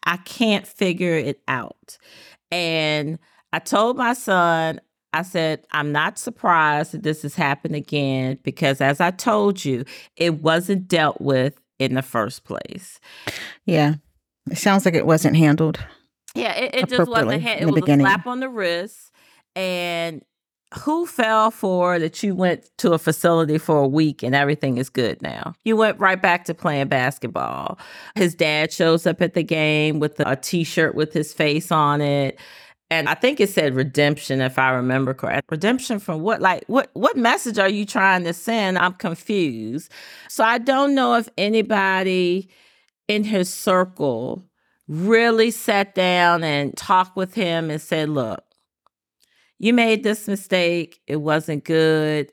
[0.05, 1.99] I can't figure it out.
[2.51, 3.21] And
[3.53, 4.81] I told my son,
[5.13, 9.85] I said, I'm not surprised that this has happened again because, as I told you,
[10.17, 13.01] it wasn't dealt with in the first place.
[13.67, 13.95] Yeah.
[14.51, 15.79] It sounds like it wasn't handled.
[16.35, 17.43] Yeah, it, it just wasn't.
[17.43, 18.07] Ha- it was beginning.
[18.07, 19.11] a slap on the wrist.
[19.57, 20.23] And
[20.85, 24.89] who fell for that you went to a facility for a week and everything is
[24.89, 25.55] good now?
[25.65, 27.79] You went right back to playing basketball.
[28.15, 32.01] His dad shows up at the game with a t shirt with his face on
[32.01, 32.39] it.
[32.93, 35.47] And I think it said redemption, if I remember correct.
[35.49, 36.41] Redemption from what?
[36.41, 36.91] Like, what?
[36.95, 38.79] What message are you trying to send?
[38.79, 39.93] I'm confused.
[40.29, 42.51] So I don't know if anybody
[43.07, 44.45] in his circle
[44.89, 48.43] really sat down and talked with him and said, "Look,
[49.59, 51.01] you made this mistake.
[51.07, 52.33] It wasn't good.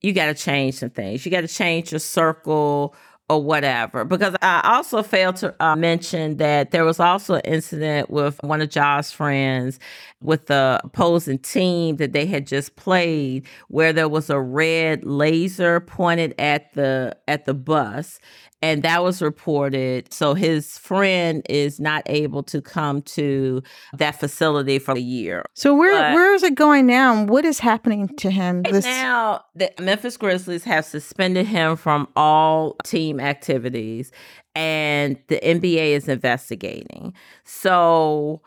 [0.00, 1.26] You got to change some things.
[1.26, 2.94] You got to change your circle."
[3.30, 4.04] Or whatever.
[4.04, 8.60] Because I also failed to uh, mention that there was also an incident with one
[8.60, 9.78] of Ja's friends
[10.20, 15.78] with the opposing team that they had just played where there was a red laser
[15.78, 18.18] pointed at the at the bus
[18.62, 20.12] and that was reported.
[20.12, 23.62] So his friend is not able to come to
[23.94, 25.44] that facility for a year.
[25.54, 27.24] So where but where is it going now?
[27.24, 28.62] What is happening to him?
[28.62, 34.12] Right this- now, the Memphis Grizzlies have suspended him from all team activities,
[34.54, 37.14] and the NBA is investigating.
[37.44, 38.42] So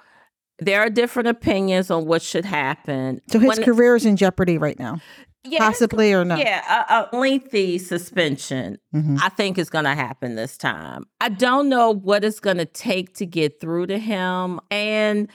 [0.60, 3.22] there are different opinions on what should happen.
[3.30, 5.02] So his when career is in jeopardy right now
[5.44, 6.40] yeah, possibly or not?
[6.40, 8.78] Yeah, a, a lengthy suspension.
[8.96, 9.18] Mm-hmm.
[9.22, 11.06] I think is going to happen this time.
[11.22, 15.30] I don't know what it's going to take to get through to him, and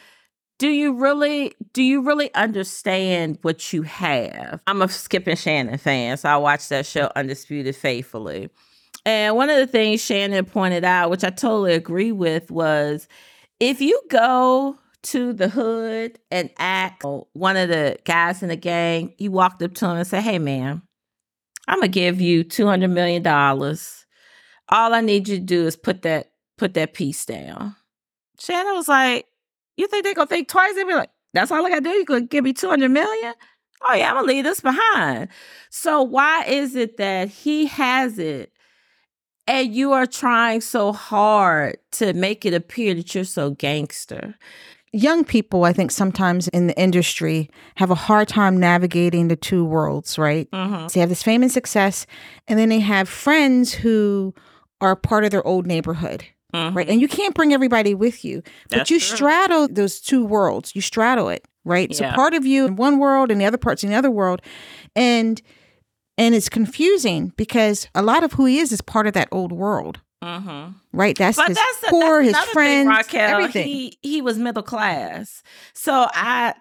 [0.58, 4.60] do you really do you really understand what you have?
[4.66, 8.50] I'm a Skip and Shannon fan, so I watched that show Undisputed faithfully.
[9.06, 13.08] And one of the things Shannon pointed out, which I totally agree with, was
[13.60, 14.76] if you go
[15.12, 19.74] to the hood and act one of the guys in the gang, you walked up
[19.74, 20.82] to him and said, Hey man,
[21.66, 24.06] I'm gonna give you two hundred million dollars.
[24.68, 27.76] All I need you to do is put that put that piece down.
[28.38, 29.26] Shannon was like,
[29.76, 30.74] You think they're gonna think twice?
[30.74, 31.90] They'd be like, That's all I gotta do?
[31.90, 33.34] You gonna give me two hundred million?
[33.88, 35.28] Oh yeah, I'm gonna leave this behind.
[35.70, 38.52] So why is it that he has it
[39.46, 44.34] and you are trying so hard to make it appear that you're so gangster?
[44.92, 49.64] Young people, I think sometimes in the industry have a hard time navigating the two
[49.64, 50.50] worlds, right?
[50.50, 50.88] Mm-hmm.
[50.88, 52.06] So they have this fame and success,
[52.46, 54.34] and then they have friends who
[54.80, 56.24] are part of their old neighborhood.
[56.54, 56.76] Mm-hmm.
[56.76, 56.88] Right.
[56.88, 59.16] And you can't bring everybody with you, but That's you true.
[59.16, 60.74] straddle those two worlds.
[60.74, 61.90] You straddle it, right?
[61.90, 62.12] Yeah.
[62.12, 64.40] So part of you in one world and the other parts in the other world.
[64.96, 65.42] And
[66.16, 69.52] and it's confusing because a lot of who he is is part of that old
[69.52, 70.00] world.
[70.22, 70.72] Mm-hmm.
[70.92, 73.36] Right, that's but his that's a, poor, that's his friends, thing, Raquel.
[73.36, 73.66] everything.
[73.66, 75.42] He he was middle class,
[75.74, 76.54] so I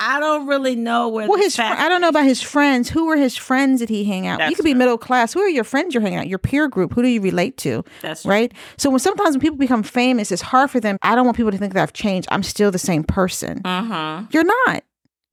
[0.00, 1.28] I don't really know where.
[1.28, 2.88] Well, his fr- I don't know about his friends.
[2.88, 4.38] Who were his friends that he hang out?
[4.38, 4.72] That's you could true.
[4.72, 5.34] be middle class.
[5.34, 6.26] Who are your friends you're hanging out?
[6.26, 6.94] Your peer group.
[6.94, 7.84] Who do you relate to?
[8.00, 8.50] That's right.
[8.78, 10.96] So when sometimes when people become famous, it's hard for them.
[11.02, 12.28] I don't want people to think that I've changed.
[12.30, 13.62] I'm still the same person.
[13.62, 14.26] Mm-hmm.
[14.30, 14.84] You're not.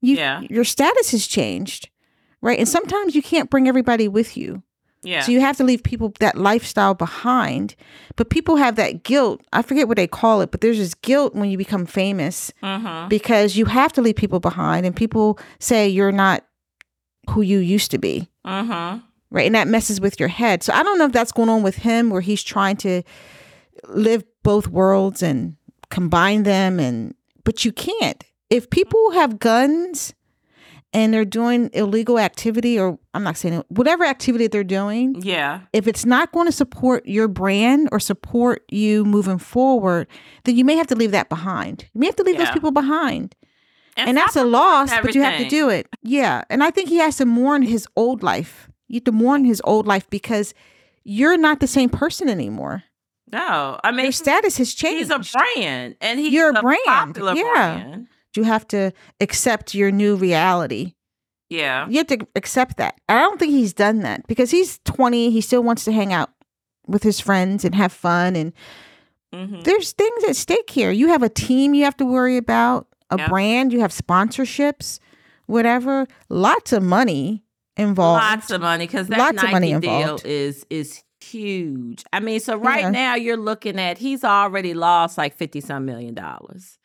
[0.01, 0.41] You, yeah.
[0.49, 1.89] Your status has changed,
[2.41, 2.59] right?
[2.59, 4.63] And sometimes you can't bring everybody with you.
[5.07, 5.21] Yeah.
[5.21, 7.75] So you have to leave people that lifestyle behind.
[8.17, 9.41] But people have that guilt.
[9.53, 13.07] I forget what they call it, but there's this guilt when you become famous mm-hmm.
[13.07, 16.43] because you have to leave people behind, and people say you're not
[17.29, 18.27] who you used to be.
[18.45, 18.99] Mm-hmm.
[19.29, 19.45] Right.
[19.45, 20.63] And that messes with your head.
[20.63, 23.03] So I don't know if that's going on with him where he's trying to
[23.87, 25.55] live both worlds and
[25.89, 28.23] combine them and but you can't.
[28.49, 30.13] If people have guns
[30.93, 35.21] and they're doing illegal activity or I'm not saying it, whatever activity they're doing.
[35.21, 35.61] Yeah.
[35.73, 40.07] If it's not going to support your brand or support you moving forward,
[40.45, 41.87] then you may have to leave that behind.
[41.93, 42.45] You may have to leave yeah.
[42.45, 43.35] those people behind.
[43.97, 45.87] And, and that's a loss, but you have to do it.
[46.03, 46.43] Yeah.
[46.49, 48.69] And I think he has to mourn his old life.
[48.87, 50.53] You have to mourn his old life because
[51.03, 52.83] you're not the same person anymore.
[53.29, 55.11] No, I mean your status has changed.
[55.11, 56.79] He's a brand, and he's you're a, brand.
[56.85, 57.43] popular yeah.
[57.51, 58.07] brand
[58.37, 60.93] you have to accept your new reality.
[61.49, 61.87] Yeah.
[61.87, 62.99] You have to accept that.
[63.07, 65.31] I don't think he's done that because he's 20.
[65.31, 66.29] He still wants to hang out
[66.85, 68.35] with his friends and have fun.
[68.35, 68.53] And
[69.33, 69.61] mm-hmm.
[69.61, 70.91] there's things at stake here.
[70.91, 73.29] You have a team you have to worry about, a yeah.
[73.29, 74.99] brand, you have sponsorships,
[75.45, 76.07] whatever.
[76.29, 77.43] Lots of money
[77.77, 78.21] involved.
[78.21, 80.23] Lots of money because that Lots Nike of money involved.
[80.23, 82.03] deal is is huge.
[82.11, 82.89] I mean, so right yeah.
[82.89, 86.77] now you're looking at he's already lost like 50 some million dollars.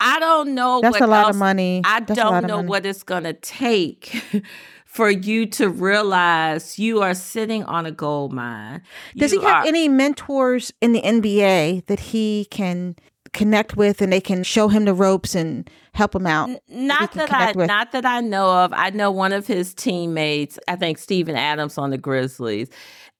[0.00, 0.80] I don't know.
[0.80, 1.82] That's a lot else, of money.
[1.84, 4.22] I That's don't know what it's going to take
[4.86, 8.82] for you to realize you are sitting on a gold mine.
[9.16, 12.96] Does you he have are, any mentors in the NBA that he can
[13.32, 16.50] connect with and they can show him the ropes and help him out?
[16.68, 17.66] Not that I with?
[17.66, 18.72] not that I know of.
[18.72, 22.68] I know one of his teammates, I think Steven Adams on the Grizzlies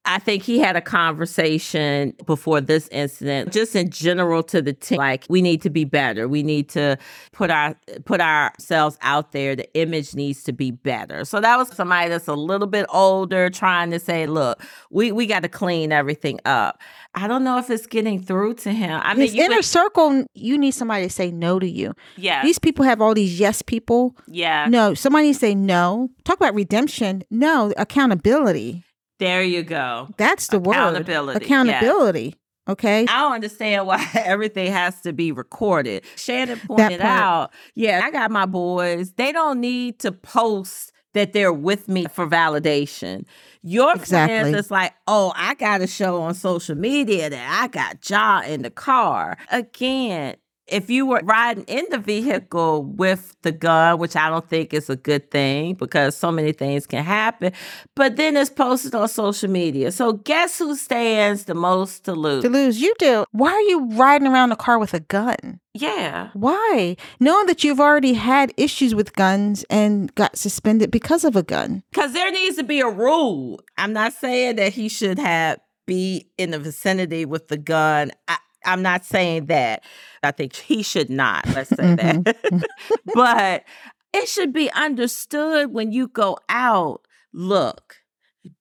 [0.07, 4.99] I think he had a conversation before this incident, just in general to the team.
[4.99, 6.29] Like, we need to be better.
[6.29, 6.99] We need to
[7.33, 7.75] put our
[8.05, 9.57] put ourselves out there.
[9.57, 11.25] The image needs to be better.
[11.25, 15.27] So that was somebody that's a little bit older trying to say, look, we, we
[15.27, 16.81] got to clean everything up.
[17.15, 19.01] I don't know if it's getting through to him.
[19.03, 21.95] I mean, His inner could, circle, you need somebody to say no to you.
[22.17, 22.43] Yeah.
[22.43, 24.17] These people have all these yes people.
[24.27, 24.67] Yeah.
[24.69, 26.11] No, somebody say no.
[26.25, 27.23] Talk about redemption.
[27.31, 28.85] No, accountability.
[29.25, 30.09] There you go.
[30.19, 31.39] That's the Accountability.
[31.39, 31.43] word.
[31.43, 32.35] Accountability.
[32.69, 33.03] Okay.
[33.03, 36.05] I don't understand why everything has to be recorded.
[36.17, 39.13] Shannon pointed out, yeah, I got my boys.
[39.13, 43.25] They don't need to post that they're with me for validation.
[43.63, 44.41] Your exactly.
[44.41, 48.41] friends is like, oh, I got to show on social media that I got Ja
[48.41, 49.39] in the car.
[49.51, 50.37] Again,
[50.67, 54.89] if you were riding in the vehicle with the gun, which I don't think is
[54.89, 57.53] a good thing because so many things can happen,
[57.95, 59.93] but then it's posted on social media.
[59.93, 62.43] So guess who stands the most to lose?
[62.45, 63.25] To lose, you do.
[63.33, 65.61] Why are you riding around the car with a gun?
[65.75, 66.31] Yeah.
[66.35, 66.97] Why?
[67.21, 71.83] Knowing that you've already had issues with guns and got suspended because of a gun.
[71.91, 73.61] Because there needs to be a rule.
[73.77, 78.11] I'm not saying that he should have be in the vicinity with the gun.
[78.29, 79.85] I, I'm not saying that.
[80.23, 82.23] I think he should not, let's say mm-hmm.
[82.23, 82.65] that.
[83.15, 83.65] but
[84.13, 87.97] it should be understood when you go out, look,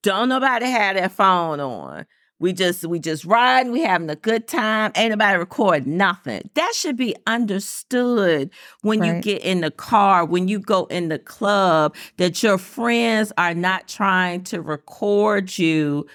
[0.01, 2.05] don't nobody have their phone on.
[2.39, 4.91] We just we just riding, we having a good time.
[4.95, 6.49] Ain't nobody record nothing.
[6.55, 8.49] That should be understood
[8.81, 9.15] when right.
[9.15, 13.53] you get in the car, when you go in the club, that your friends are
[13.53, 16.05] not trying to record you.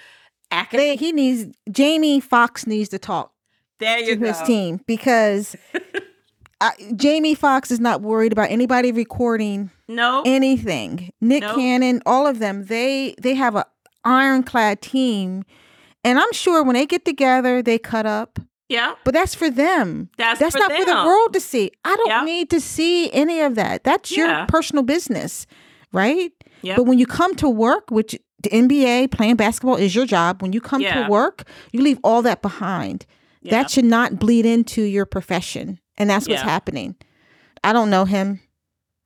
[0.70, 3.32] He needs Jamie Foxx needs to talk.
[3.78, 4.26] There you to go.
[4.26, 5.56] his team because
[6.60, 11.12] I, Jamie Foxx is not worried about anybody recording no anything.
[11.20, 11.56] Nick nope.
[11.56, 13.64] Cannon, all of them, they they have a
[14.04, 15.44] ironclad team,
[16.04, 18.38] and I'm sure when they get together, they cut up.
[18.68, 20.10] Yeah, but that's for them.
[20.18, 20.80] That's that's for not them.
[20.80, 21.70] for the world to see.
[21.84, 22.24] I don't yep.
[22.24, 23.84] need to see any of that.
[23.84, 24.38] That's yeah.
[24.38, 25.46] your personal business,
[25.92, 26.32] right?
[26.62, 26.76] Yeah.
[26.76, 30.52] But when you come to work, which the NBA playing basketball is your job, when
[30.52, 31.04] you come yeah.
[31.04, 33.06] to work, you leave all that behind.
[33.40, 33.50] Yeah.
[33.52, 35.80] That should not bleed into your profession.
[35.96, 36.48] And that's what's yeah.
[36.48, 36.96] happening.
[37.64, 38.40] I don't know him.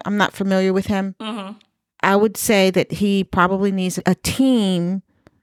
[0.05, 1.15] I'm not familiar with him.
[1.21, 1.59] Mm-hmm.
[2.03, 5.03] I would say that he probably needs a team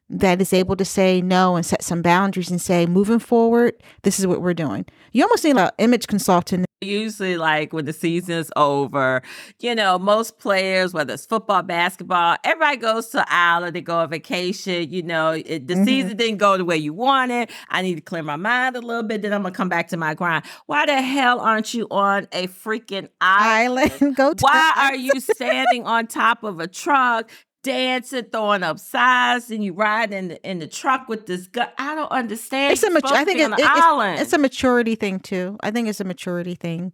[0.09, 4.19] that is able to say no and set some boundaries and say, moving forward, this
[4.19, 4.85] is what we're doing.
[5.11, 6.65] You almost need an image consultant.
[6.81, 9.21] Usually, like when the season is over,
[9.59, 14.09] you know, most players, whether it's football, basketball, everybody goes to island, they go on
[14.09, 14.89] vacation.
[14.89, 15.85] You know, it, the mm-hmm.
[15.85, 17.49] season didn't go the way you wanted.
[17.69, 19.97] I need to clear my mind a little bit, then I'm gonna come back to
[19.97, 20.45] my grind.
[20.67, 23.59] Why the hell aren't you on a freaking island?
[23.59, 24.15] island.
[24.15, 24.33] Go.
[24.39, 27.29] Why are you standing on top of a truck
[27.63, 31.69] dancing, throwing up sides, and you ride in the in the truck with this gun.
[31.77, 32.73] I don't understand.
[32.73, 33.13] It's a mature.
[33.13, 35.57] I think it, it, it's, it's, a maturity thing too.
[35.61, 36.93] I think it's a maturity thing.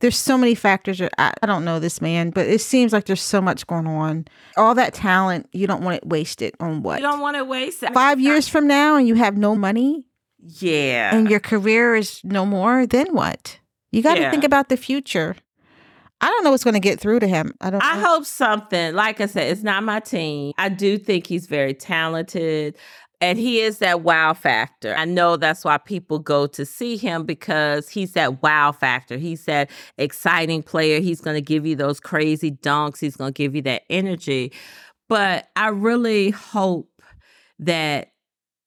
[0.00, 1.00] There's so many factors.
[1.00, 4.26] I, I don't know this man, but it seems like there's so much going on.
[4.56, 7.00] All that talent, you don't want it wasted on what?
[7.00, 7.94] You don't want to waste it.
[7.94, 10.08] Five years from now, and you have no money.
[10.44, 11.14] Yeah.
[11.14, 12.84] And your career is no more.
[12.84, 13.60] Then what?
[13.92, 14.30] You got to yeah.
[14.30, 15.36] think about the future.
[16.22, 17.52] I don't know what's going to get through to him.
[17.60, 17.82] I don't.
[17.82, 18.06] I know.
[18.06, 18.94] hope something.
[18.94, 20.52] Like I said, it's not my team.
[20.56, 22.76] I do think he's very talented.
[23.20, 24.94] And he is that wow factor.
[24.96, 29.16] I know that's why people go to see him because he's that wow factor.
[29.16, 31.00] He's that exciting player.
[31.00, 32.98] He's going to give you those crazy dunks.
[32.98, 34.52] He's going to give you that energy.
[35.08, 36.90] But I really hope
[37.60, 38.12] that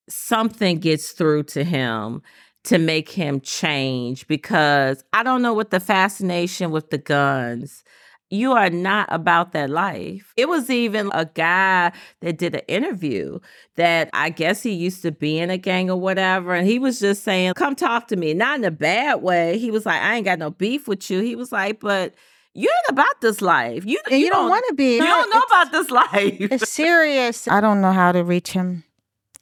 [0.08, 2.22] something gets through to him
[2.66, 7.84] to make him change because I don't know what the fascination with the guns.
[8.32, 10.34] You are not about that life.
[10.36, 11.91] It was even a guy
[12.22, 13.39] that did an interview
[13.76, 16.55] that I guess he used to be in a gang or whatever.
[16.55, 18.34] And he was just saying, Come talk to me.
[18.34, 19.59] Not in a bad way.
[19.59, 21.22] He was like, I ain't got no beef with you.
[21.22, 22.16] He was like, But
[22.55, 23.86] you ain't about this life.
[23.86, 24.95] You, you, you don't, don't want to be.
[24.95, 26.38] You don't know about this life.
[26.39, 27.47] It's serious.
[27.47, 28.86] I don't know how to reach him.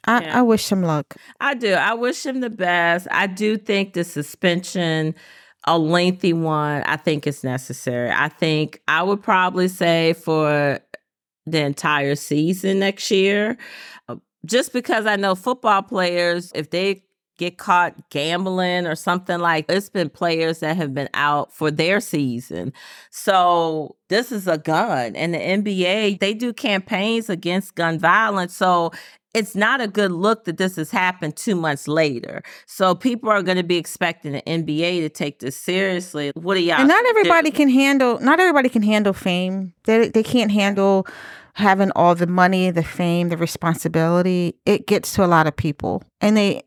[0.06, 0.40] I, yeah.
[0.40, 1.16] I wish him luck.
[1.40, 1.74] I do.
[1.74, 3.08] I wish him the best.
[3.12, 5.16] I do think the suspension,
[5.66, 8.12] a lengthy one, I think is necessary.
[8.12, 10.80] I think I would probably say for
[11.46, 13.58] the entire season next year,
[14.08, 17.04] uh, just because I know football players, if they
[17.38, 22.00] get caught gambling or something like it's been players that have been out for their
[22.00, 22.72] season.
[23.10, 28.56] So this is a gun and the NBA they do campaigns against gun violence.
[28.56, 28.92] So
[29.34, 32.44] it's not a good look that this has happened two months later.
[32.66, 36.32] So people are going to be expecting the NBA to take this seriously.
[36.36, 36.80] What are y'all?
[36.80, 37.58] And not everybody do?
[37.58, 38.20] can handle.
[38.20, 39.74] Not everybody can handle fame.
[39.86, 41.08] They they can't handle
[41.54, 44.56] having all the money, the fame, the responsibility.
[44.66, 46.64] It gets to a lot of people, and they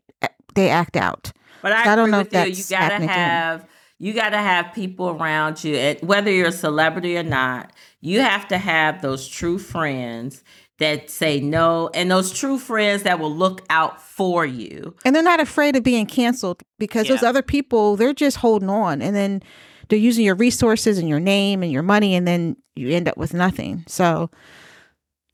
[0.55, 1.31] they act out.
[1.61, 2.31] But I, I don't know if you.
[2.31, 3.67] that's you gotta have.
[3.99, 7.73] You got to have people around you, whether you're a celebrity or not.
[7.99, 10.43] You have to have those true friends
[10.79, 14.95] that say no and those true friends that will look out for you.
[15.03, 17.15] And they're not afraid of being canceled because yeah.
[17.15, 19.41] those other people, they're just holding on and then
[19.89, 23.17] they're using your resources and your name and your money and then you end up
[23.17, 23.83] with nothing.
[23.87, 24.29] So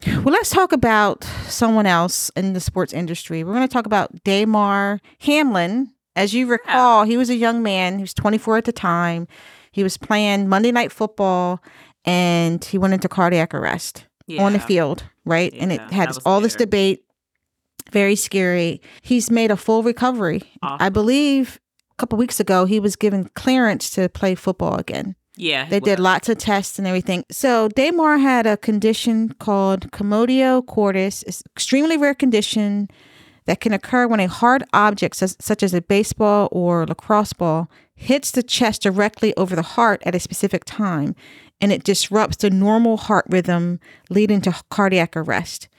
[0.06, 3.44] well, let's talk about someone else in the sports industry.
[3.44, 5.92] We're going to talk about Damar Hamlin.
[6.16, 7.98] As you recall, he was a young man.
[7.98, 9.28] He was 24 at the time.
[9.72, 11.64] He was playing Monday Night Football
[12.06, 14.44] and he went into cardiac arrest yeah.
[14.44, 15.54] on the field, right?
[15.54, 17.06] Yeah, and it had all this debate.
[17.92, 18.82] Very scary.
[19.02, 20.42] He's made a full recovery.
[20.62, 20.86] Awesome.
[20.86, 21.60] I believe
[21.92, 25.16] a couple weeks ago he was given clearance to play football again.
[25.36, 25.68] Yeah.
[25.68, 27.26] They did lots of tests and everything.
[27.32, 31.24] So Damar had a condition called commotio cordis.
[31.24, 32.88] It's extremely rare condition
[33.46, 38.32] that can occur when a hard object such as a baseball or lacrosse ball hits
[38.32, 41.16] the chest directly over the heart at a specific time
[41.64, 45.70] and it disrupts the normal heart rhythm, leading to cardiac arrest.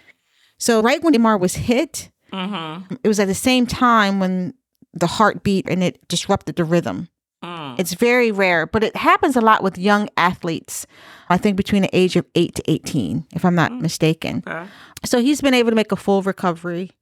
[0.58, 2.94] So, right when Damar was hit, mm-hmm.
[3.04, 4.54] it was at the same time when
[4.94, 7.08] the heart beat and it disrupted the rhythm.
[7.44, 7.78] Mm.
[7.78, 10.86] It's very rare, but it happens a lot with young athletes.
[11.28, 13.82] I think between the age of 8 to 18, if I'm not mm.
[13.82, 14.42] mistaken.
[14.46, 14.66] Okay.
[15.04, 16.92] So he's been able to make a full recovery.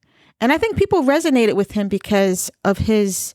[0.41, 3.33] And I think people resonated with him because of his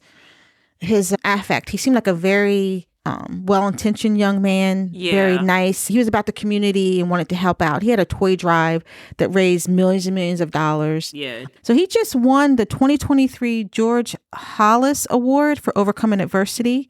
[0.80, 1.70] his affect.
[1.70, 5.12] He seemed like a very um, well-intentioned young man, yeah.
[5.12, 5.86] very nice.
[5.86, 7.82] He was about the community and wanted to help out.
[7.82, 8.84] He had a toy drive
[9.16, 11.12] that raised millions and millions of dollars.
[11.14, 11.46] Yeah.
[11.62, 16.88] So he just won the 2023 George Halas Award for overcoming adversity,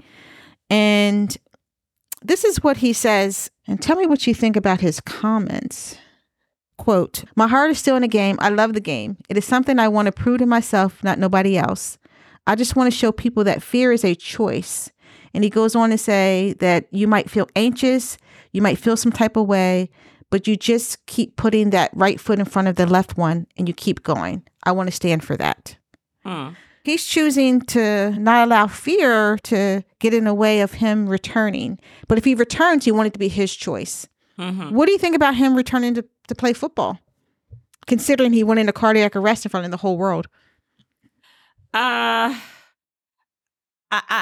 [0.68, 1.36] and
[2.20, 3.50] this is what he says.
[3.68, 5.98] And tell me what you think about his comments.
[6.78, 8.38] Quote, My heart is still in the game.
[8.40, 9.18] I love the game.
[9.28, 11.98] It is something I want to prove to myself, not nobody else.
[12.46, 14.90] I just want to show people that fear is a choice.
[15.38, 18.18] And he goes on to say that you might feel anxious,
[18.50, 19.88] you might feel some type of way,
[20.30, 23.68] but you just keep putting that right foot in front of the left one and
[23.68, 24.42] you keep going.
[24.64, 25.76] I want to stand for that.
[26.26, 26.54] Hmm.
[26.82, 31.78] He's choosing to not allow fear to get in the way of him returning.
[32.08, 34.08] But if he returns, he wanted to be his choice.
[34.40, 34.74] Mm-hmm.
[34.74, 36.98] What do you think about him returning to, to play football?
[37.86, 40.26] Considering he went into cardiac arrest in front of the whole world.
[41.72, 42.36] Uh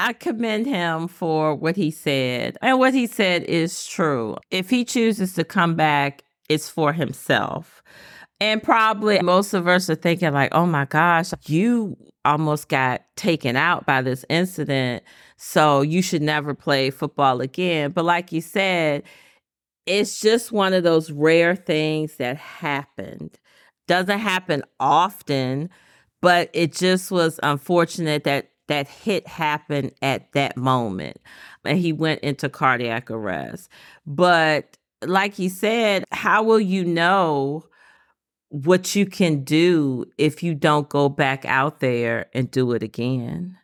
[0.07, 2.57] I, commend him for what he said.
[2.61, 4.37] And what he said is true.
[4.51, 7.83] If he chooses to come back, it's for himself.
[8.39, 13.55] And probably most of us are thinking, like, oh my gosh, you almost got taken
[13.55, 15.03] out by this incident.
[15.37, 17.91] So you should never play football again.
[17.91, 19.03] But like you said,
[19.85, 23.39] it's just one of those rare things that happened.
[23.87, 25.69] Doesn't happen often,
[26.21, 31.17] but it just was unfortunate that that hit happened at that moment
[31.65, 33.69] and he went into cardiac arrest.
[34.05, 37.63] But like he said, how will you know
[38.49, 43.57] what you can do if you don't go back out there and do it again?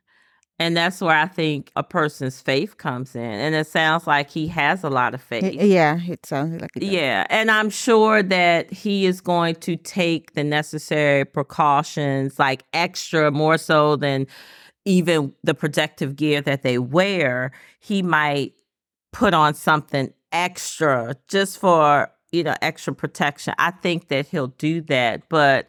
[0.59, 3.21] And that's where I think a person's faith comes in.
[3.21, 5.43] And it sounds like he has a lot of faith.
[5.43, 6.83] Yeah, it sounds like it.
[6.83, 7.25] Yeah.
[7.29, 13.57] And I'm sure that he is going to take the necessary precautions, like extra more
[13.57, 14.27] so than
[14.85, 18.53] even the protective gear that they wear, he might
[19.11, 23.53] put on something extra just for, you know, extra protection.
[23.57, 25.29] I think that he'll do that.
[25.29, 25.67] But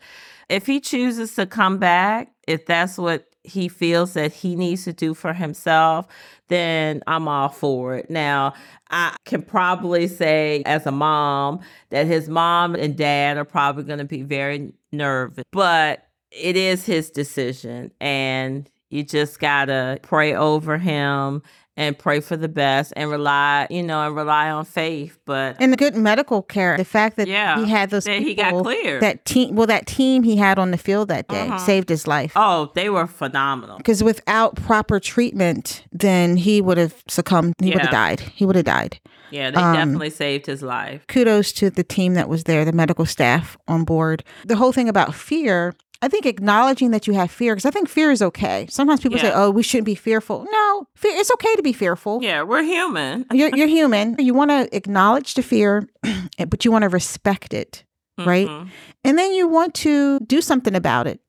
[0.48, 4.92] if he chooses to come back, if that's what he feels that he needs to
[4.92, 6.06] do for himself,
[6.48, 8.10] then I'm all for it.
[8.10, 8.54] Now,
[8.90, 11.60] I can probably say as a mom
[11.90, 16.86] that his mom and dad are probably going to be very nervous, but it is
[16.86, 21.42] his decision and you just gotta pray over him
[21.76, 25.18] and pray for the best and rely, you know, and rely on faith.
[25.24, 28.28] But and the good medical care, the fact that yeah, he had those that people,
[28.28, 29.02] he got cleared.
[29.02, 31.58] That team, well, that team he had on the field that day uh-huh.
[31.58, 32.32] saved his life.
[32.36, 33.78] Oh, they were phenomenal.
[33.78, 37.54] Because without proper treatment, then he would have succumbed.
[37.58, 37.74] He yeah.
[37.74, 38.20] would have died.
[38.20, 39.00] He would have died.
[39.30, 41.04] Yeah, they um, definitely saved his life.
[41.08, 44.22] Kudos to the team that was there, the medical staff on board.
[44.44, 45.74] The whole thing about fear
[46.04, 48.66] I think acknowledging that you have fear, because I think fear is okay.
[48.68, 49.24] Sometimes people yeah.
[49.24, 51.16] say, "Oh, we shouldn't be fearful." No, fear.
[51.16, 52.22] It's okay to be fearful.
[52.22, 53.24] Yeah, we're human.
[53.32, 54.14] you're, you're human.
[54.18, 55.88] You want to acknowledge the fear,
[56.46, 57.84] but you want to respect it,
[58.20, 58.28] mm-hmm.
[58.28, 58.68] right?
[59.02, 61.20] And then you want to do something about it,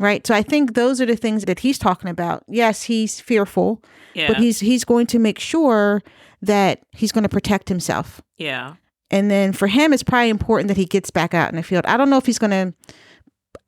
[0.00, 0.26] right?
[0.26, 2.42] So I think those are the things that he's talking about.
[2.48, 4.26] Yes, he's fearful, yeah.
[4.26, 6.02] but he's he's going to make sure
[6.42, 8.20] that he's going to protect himself.
[8.36, 8.74] Yeah.
[9.12, 11.86] And then for him, it's probably important that he gets back out in the field.
[11.86, 12.74] I don't know if he's going to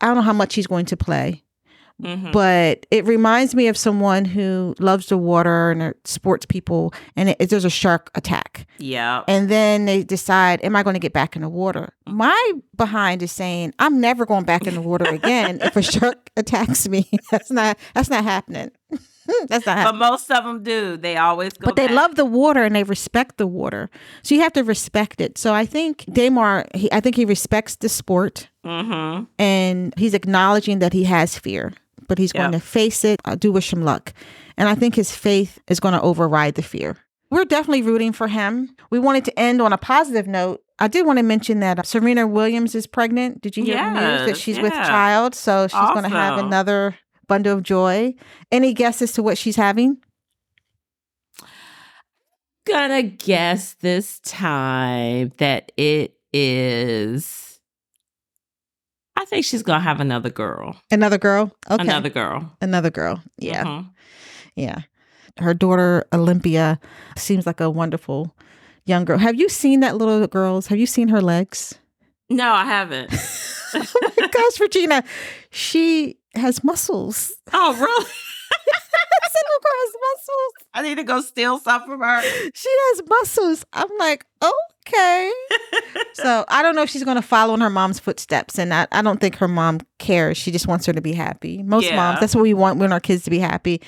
[0.02, 1.44] I don't know how much he's going to play.
[2.02, 2.32] Mm-hmm.
[2.32, 7.36] But it reminds me of someone who loves the water and sports people, and it,
[7.38, 8.66] it, there's a shark attack.
[8.78, 9.22] Yeah.
[9.28, 11.92] And then they decide, am I going to get back in the water?
[12.06, 16.30] My behind is saying, I'm never going back in the water again if a shark
[16.36, 17.08] attacks me.
[17.30, 17.78] That's not.
[17.94, 18.72] That's not happening.
[19.48, 20.00] That's not happening.
[20.00, 20.96] But most of them do.
[20.96, 21.66] They always go.
[21.66, 23.90] But they love the water and they respect the water.
[24.22, 25.38] So you have to respect it.
[25.38, 28.48] So I think Damar, he, I think he respects the sport.
[28.64, 29.24] Mm-hmm.
[29.38, 31.72] And he's acknowledging that he has fear,
[32.08, 33.20] but he's going to face it.
[33.24, 34.12] I do wish him luck.
[34.56, 36.96] And I think his faith is going to override the fear.
[37.30, 38.76] We're definitely rooting for him.
[38.90, 40.62] We wanted to end on a positive note.
[40.78, 43.40] I did want to mention that Serena Williams is pregnant.
[43.40, 44.62] Did you hear yes, the news that she's yeah.
[44.62, 45.34] with child?
[45.34, 45.94] So she's awesome.
[45.94, 46.94] going to have another
[47.32, 48.14] bundle of joy.
[48.50, 49.96] Any guesses to what she's having?
[52.66, 57.58] Gonna guess this time that it is.
[59.16, 60.76] I think she's gonna have another girl.
[60.90, 61.56] Another girl?
[61.70, 61.82] Okay.
[61.82, 62.54] Another girl.
[62.60, 63.22] Another girl.
[63.38, 63.64] Yeah.
[63.64, 63.88] Mm-hmm.
[64.56, 64.82] Yeah.
[65.38, 66.78] Her daughter, Olympia,
[67.16, 68.36] seems like a wonderful
[68.84, 69.16] young girl.
[69.16, 70.66] Have you seen that little girl's?
[70.66, 71.78] Have you seen her legs?
[72.28, 73.08] No, I haven't.
[73.74, 75.02] oh my gosh, Regina.
[75.50, 77.32] She has muscles.
[77.52, 78.10] Oh, really?
[79.32, 80.52] Cinderella has muscles.
[80.74, 82.22] I need to go steal some from her.
[82.54, 83.66] She has muscles.
[83.72, 85.32] I'm like, okay.
[86.14, 88.58] so I don't know if she's going to follow in her mom's footsteps.
[88.58, 90.36] And I, I don't think her mom cares.
[90.36, 91.62] She just wants her to be happy.
[91.62, 91.96] Most yeah.
[91.96, 92.76] moms, that's what we want.
[92.76, 93.80] We want our kids to be happy.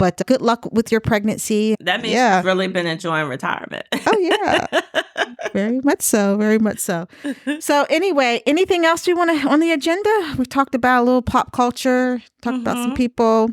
[0.00, 1.76] But good luck with your pregnancy.
[1.78, 2.40] That means yeah.
[2.40, 3.84] really been enjoying retirement.
[3.92, 4.80] oh, yeah.
[5.52, 6.38] very much so.
[6.38, 7.06] Very much so.
[7.58, 10.36] So, anyway, anything else we want to on the agenda?
[10.38, 12.62] We talked about a little pop culture, talked mm-hmm.
[12.62, 12.94] about some mm-hmm.
[12.94, 13.50] people.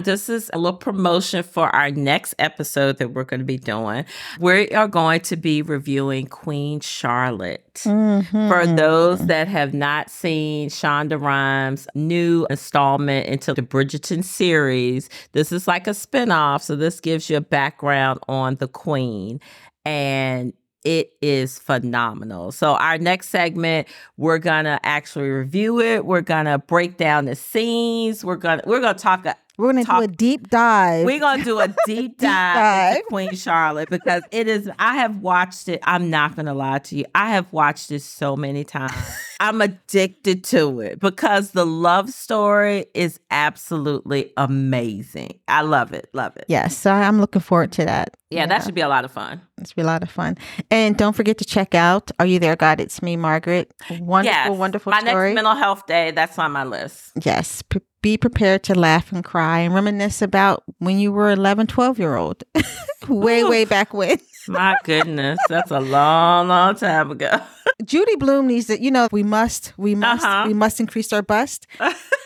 [0.00, 4.04] This is a little promotion for our next episode that we're going to be doing.
[4.40, 7.82] We are going to be reviewing Queen Charlotte.
[7.84, 8.48] Mm-hmm.
[8.48, 15.52] For those that have not seen Shonda Rhimes' new installment into the Bridgerton series, this
[15.52, 16.62] is like a spinoff.
[16.62, 19.40] So, this gives you a background on the Queen.
[19.84, 20.52] And
[20.84, 22.52] it is phenomenal.
[22.52, 26.06] So our next segment, we're gonna actually review it.
[26.06, 28.24] We're gonna break down the scenes.
[28.24, 29.26] We're gonna we're gonna talk
[29.60, 31.04] we're going to do a deep dive.
[31.04, 33.02] We're going to do a deep, deep dive, dive.
[33.08, 35.80] Queen Charlotte because it is, I have watched it.
[35.84, 37.04] I'm not going to lie to you.
[37.14, 38.94] I have watched it so many times.
[39.40, 45.40] I'm addicted to it because the love story is absolutely amazing.
[45.48, 46.10] I love it.
[46.12, 46.44] Love it.
[46.46, 46.76] Yes.
[46.76, 48.14] So I'm looking forward to that.
[48.28, 48.46] Yeah, yeah.
[48.46, 49.40] that should be a lot of fun.
[49.56, 50.36] It's be a lot of fun.
[50.70, 52.80] And don't forget to check out Are You There, God?
[52.80, 53.72] It's Me, Margaret.
[53.88, 54.58] Wonderful, yes.
[54.58, 55.30] wonderful my story.
[55.30, 57.12] next mental health day, that's on my list.
[57.22, 57.62] Yes.
[57.62, 61.98] P- be prepared to laugh and cry and reminisce about when you were 11, 12
[61.98, 62.44] year old.
[63.08, 64.18] way, way back when.
[64.48, 67.40] My goodness, that's a long, long time ago.
[67.84, 70.44] Judy Blume needs to, you know, we must, we must, uh-huh.
[70.46, 71.66] we must increase our bust.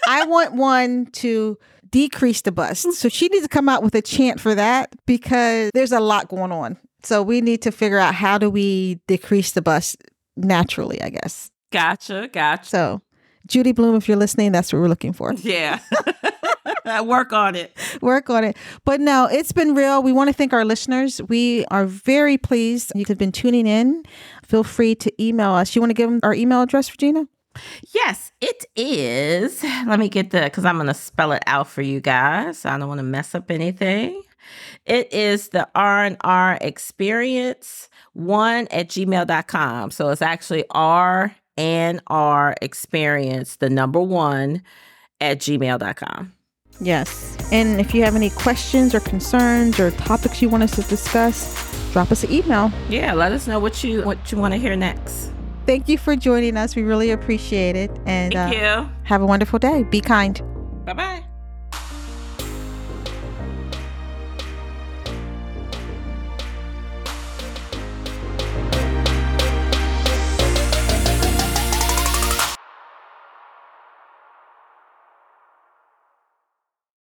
[0.09, 1.59] I want one to
[1.91, 2.93] decrease the bust.
[2.95, 6.29] So she needs to come out with a chant for that because there's a lot
[6.29, 6.77] going on.
[7.05, 10.03] So we need to figure out how do we decrease the bust
[10.37, 11.51] naturally, I guess.
[11.71, 12.65] Gotcha, gotcha.
[12.65, 13.03] So
[13.47, 15.35] Judy Blume, if you're listening, that's what we're looking for.
[15.43, 15.81] Yeah.
[17.03, 17.77] Work on it.
[18.03, 18.57] Work on it.
[18.85, 20.03] But no, it's been real.
[20.03, 21.21] We want to thank our listeners.
[21.29, 22.93] We are very pleased.
[22.95, 24.03] You have been tuning in.
[24.47, 25.75] Feel free to email us.
[25.75, 27.27] You want to give them our email address, Regina?
[27.95, 29.63] Yes, it is.
[29.63, 32.65] Let me get the because I'm going to spell it out for you guys.
[32.65, 34.23] I don't want to mess up anything.
[34.85, 39.91] It is the R&R experience one at gmail.com.
[39.91, 44.63] So it's actually R and R experience, the number one
[45.21, 46.33] at gmail.com.
[46.81, 47.37] Yes.
[47.53, 51.74] And if you have any questions or concerns or topics you want us to discuss,
[51.95, 52.71] drop us an email.
[52.91, 55.31] Yeah, let us know what you what you want to hear next.
[55.65, 56.77] Thank you for joining us.
[56.77, 57.91] We really appreciate it.
[58.05, 58.91] And Thank uh, you.
[59.05, 59.85] Have a wonderful day.
[59.85, 60.43] Be kind.
[60.85, 61.34] Bye bye.